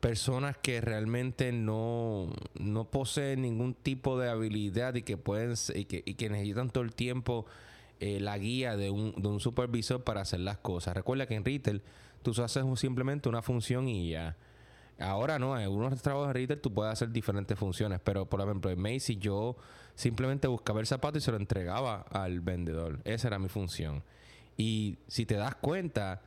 [0.00, 2.28] personas que realmente no,
[2.58, 6.82] no poseen ningún tipo de habilidad y que pueden y que, y que necesitan todo
[6.82, 7.46] el tiempo
[8.00, 10.94] eh, la guía de un, de un supervisor para hacer las cosas.
[10.94, 11.82] Recuerda que en retail
[12.22, 14.36] tú haces simplemente una función y ya.
[14.98, 18.70] Ahora no, en algunos trabajos de retail tú puedes hacer diferentes funciones, pero por ejemplo
[18.70, 19.56] en Macy yo
[19.94, 23.00] simplemente buscaba el zapato y se lo entregaba al vendedor.
[23.04, 24.02] Esa era mi función.
[24.56, 26.22] Y si te das cuenta,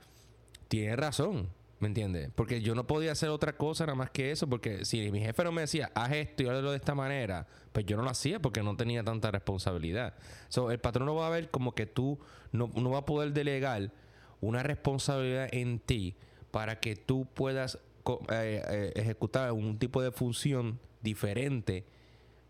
[0.67, 1.49] tiene razón,
[1.79, 2.31] ¿me entiendes?
[2.35, 5.43] Porque yo no podía hacer otra cosa nada más que eso, porque si mi jefe
[5.43, 8.39] no me decía, haz esto y hazlo de esta manera, pues yo no lo hacía
[8.39, 10.15] porque no tenía tanta responsabilidad.
[10.49, 12.19] So, el patrón no va a ver como que tú
[12.51, 13.91] no, no va a poder delegar
[14.41, 16.15] una responsabilidad en ti
[16.51, 17.79] para que tú puedas
[18.29, 21.85] eh, eh, ejecutar un tipo de función diferente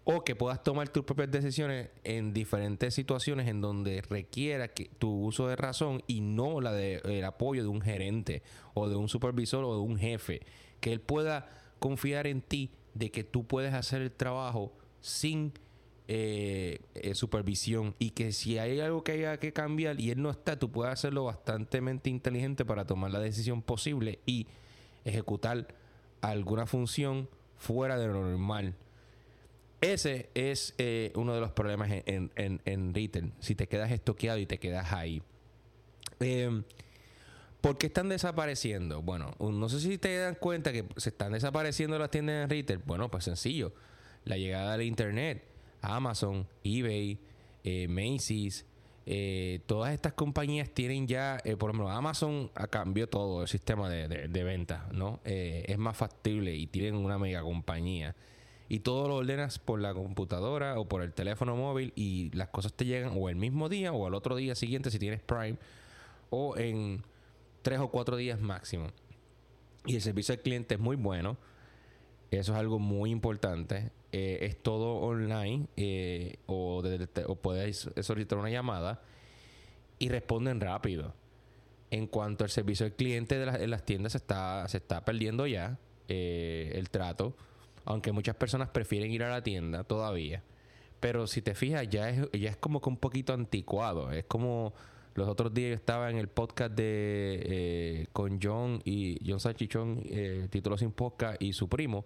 [0.03, 5.09] o que puedas tomar tus propias decisiones en diferentes situaciones en donde requiera que tu
[5.09, 8.43] uso de razón y no la de el apoyo de un gerente
[8.75, 10.41] o de un supervisor o de un jefe.
[10.79, 11.49] Que él pueda
[11.79, 15.53] confiar en ti de que tú puedes hacer el trabajo sin
[16.07, 16.79] eh,
[17.15, 17.95] supervisión.
[17.97, 20.93] Y que si hay algo que haya que cambiar y él no está, tú puedes
[20.93, 24.45] hacerlo bastante inteligente para tomar la decisión posible y
[25.05, 25.67] ejecutar
[26.21, 28.75] alguna función fuera de lo normal.
[29.81, 33.31] Ese es eh, uno de los problemas en, en, retail.
[33.39, 35.21] Si te quedas estoqueado y te quedas ahí.
[36.19, 36.63] Eh,
[37.61, 39.01] ¿Por qué están desapareciendo?
[39.01, 42.79] Bueno, no sé si te dan cuenta que se están desapareciendo las tiendas en retail.
[42.85, 43.73] Bueno, pues sencillo.
[44.23, 45.43] La llegada del internet,
[45.81, 47.19] Amazon, eBay,
[47.63, 48.65] eh, Macy's,
[49.07, 54.07] eh, todas estas compañías tienen ya, eh, por ejemplo, Amazon cambió todo el sistema de,
[54.07, 55.19] de, venta, ¿no?
[55.25, 58.15] Eh, es más factible y tienen una mega compañía.
[58.67, 62.73] Y todo lo ordenas por la computadora o por el teléfono móvil y las cosas
[62.73, 65.57] te llegan o el mismo día o al otro día siguiente si tienes Prime
[66.31, 67.03] o en
[67.61, 68.87] tres o cuatro días máximo.
[69.85, 71.37] Y el servicio al cliente es muy bueno.
[72.37, 73.91] Eso es algo muy importante.
[74.17, 76.81] Eh, es todo online eh, o,
[77.27, 79.01] o podéis solicitar una llamada
[79.99, 81.13] y responden rápido.
[81.91, 85.79] En cuanto al servicio al cliente de, las tiendas se está, se está perdiendo ya
[86.07, 87.35] eh, el trato,
[87.83, 90.43] aunque muchas personas prefieren ir a la tienda todavía.
[91.01, 94.13] Pero si te fijas, ya es, ya es como que un poquito anticuado.
[94.13, 94.73] Es como
[95.13, 100.03] los otros días yo estaba en el podcast de con John y John Sachichón,
[100.49, 102.05] título sin podcast, y su primo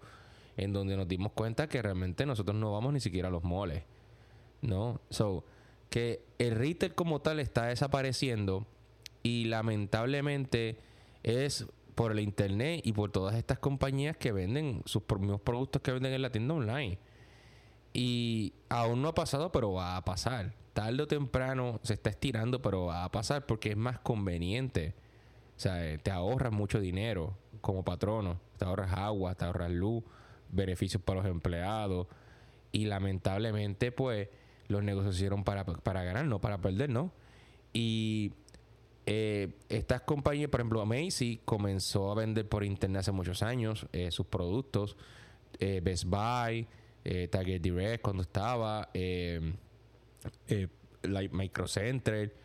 [0.60, 3.84] en donde nos dimos cuenta que realmente nosotros no vamos ni siquiera a los moles.
[4.62, 5.00] ¿No?
[5.10, 5.46] So,
[5.90, 8.68] que el retail como tal está desapareciendo
[9.24, 10.78] y lamentablemente
[11.24, 15.94] es por el internet y por todas estas compañías que venden sus mismos productos que
[15.94, 17.00] venden en la tienda online.
[17.94, 20.54] Y aún no ha pasado, pero va a pasar.
[20.74, 24.94] Tarde o temprano se está estirando, pero va a pasar porque es más conveniente.
[25.56, 28.42] O sea, te ahorras mucho dinero como patrono.
[28.58, 30.04] Te ahorras agua, te ahorras luz
[30.50, 32.08] beneficios para los empleados.
[32.72, 34.30] Y lamentablemente, pues,
[34.68, 37.12] los negocios hicieron para, para ganar, no para perder, ¿no?
[37.74, 38.34] Y
[39.06, 44.12] eh, estas compañías, por ejemplo, Macy comenzó a vender por internet hace muchos años eh,
[44.12, 44.96] sus productos.
[45.60, 46.68] Eh, Best Buy,
[47.32, 48.90] Target Direct cuando estaba,
[51.32, 52.36] Micro Center.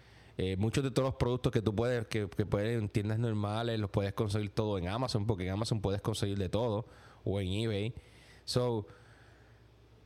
[0.56, 3.90] muchos de todos los productos que tú puedes, que, que puedes en tiendas normales, los
[3.90, 6.86] puedes conseguir todo en Amazon, porque en Amazon puedes conseguir de todo
[7.24, 7.94] o en eBay.
[8.44, 8.86] So,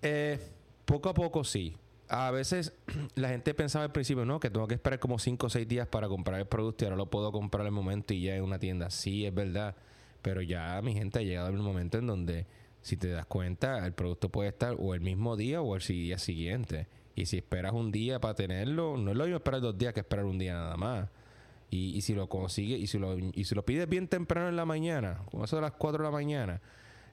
[0.02, 0.38] eh,
[0.84, 1.76] poco a poco sí.
[2.08, 2.72] A veces
[3.14, 5.86] la gente pensaba al principio, no, que tengo que esperar como 5 o 6 días
[5.86, 8.58] para comprar el producto y ahora lo puedo comprar el momento y ya en una
[8.58, 8.90] tienda.
[8.90, 9.76] Sí, es verdad.
[10.22, 12.46] Pero ya mi gente ha llegado el momento en donde,
[12.82, 16.18] si te das cuenta, el producto puede estar o el mismo día o el día
[16.18, 16.86] siguiente.
[17.14, 20.00] Y si esperas un día para tenerlo, no es lo mismo esperar dos días que
[20.00, 21.08] esperar un día nada más.
[21.70, 24.56] Y, y si lo consigues, y si lo, y si lo pides bien temprano en
[24.56, 26.60] la mañana, como eso de las 4 de la mañana,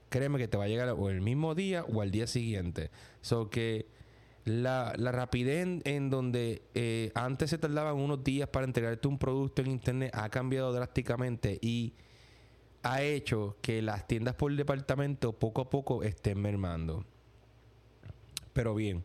[0.09, 2.91] créeme que te va a llegar o el mismo día o al día siguiente.
[3.21, 3.87] So que
[4.45, 9.71] la, rapidez en, donde eh, antes se tardaban unos días para entregarte un producto en
[9.71, 11.93] internet ha cambiado drásticamente y
[12.83, 17.05] ha hecho que las tiendas por departamento poco a poco estén mermando.
[18.53, 19.03] Pero bien,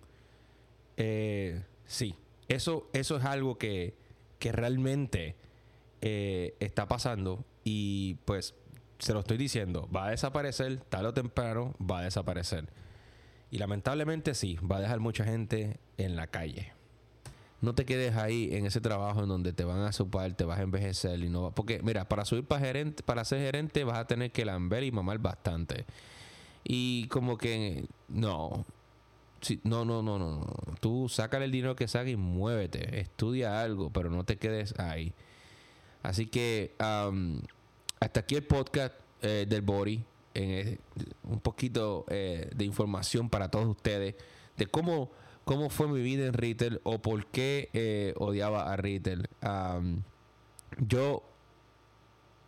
[0.96, 2.14] eh, sí,
[2.46, 3.94] eso, eso es algo que
[4.40, 5.36] que realmente
[6.00, 8.54] eh, está pasando y pues
[9.00, 12.68] se lo estoy diciendo, va a desaparecer, tarde o temprano va a desaparecer.
[13.50, 16.72] Y lamentablemente sí, va a dejar mucha gente en la calle.
[17.60, 20.60] No te quedes ahí en ese trabajo en donde te van a supar, te vas
[20.60, 24.06] a envejecer y no porque mira, para subir para gerente, para ser gerente vas a
[24.06, 25.84] tener que lamber y mamar bastante.
[26.64, 28.64] Y como que no,
[29.64, 30.46] no, no, no, no, no.
[30.80, 33.00] Tú sácale el dinero que saques y muévete.
[33.00, 35.12] Estudia algo, pero no te quedes ahí.
[36.02, 36.74] Así que
[38.00, 40.04] hasta aquí el podcast eh, del Bori.
[40.32, 40.78] En,
[41.24, 44.14] un poquito eh, de información para todos ustedes
[44.56, 45.10] de cómo,
[45.44, 49.28] cómo fue mi vida en retail o por qué eh, odiaba a retail.
[50.78, 51.24] yo,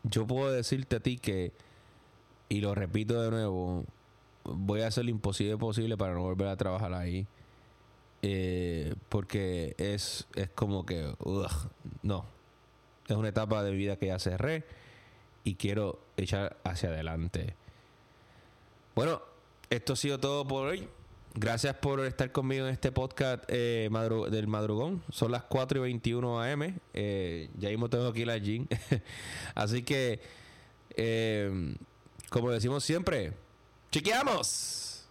[0.05, 1.53] yo puedo decirte a ti que,
[2.49, 3.85] y lo repito de nuevo,
[4.45, 7.27] voy a hacer lo imposible posible para no volver a trabajar ahí.
[8.25, 11.13] Eh, porque es, es como que,
[12.03, 12.25] no,
[13.09, 14.65] es una etapa de vida que ya cerré
[15.45, 17.55] y quiero echar hacia adelante.
[18.95, 19.23] Bueno,
[19.71, 20.89] esto ha sido todo por hoy.
[21.35, 23.89] Gracias por estar conmigo en este podcast eh,
[24.31, 25.03] del madrugón.
[25.11, 26.79] Son las 4 y 21 AM.
[26.93, 28.69] Eh, ya mismo tengo aquí la jean.
[29.55, 30.21] Así que,
[32.29, 33.33] como decimos siempre,
[33.93, 35.05] ¡Chequeamos!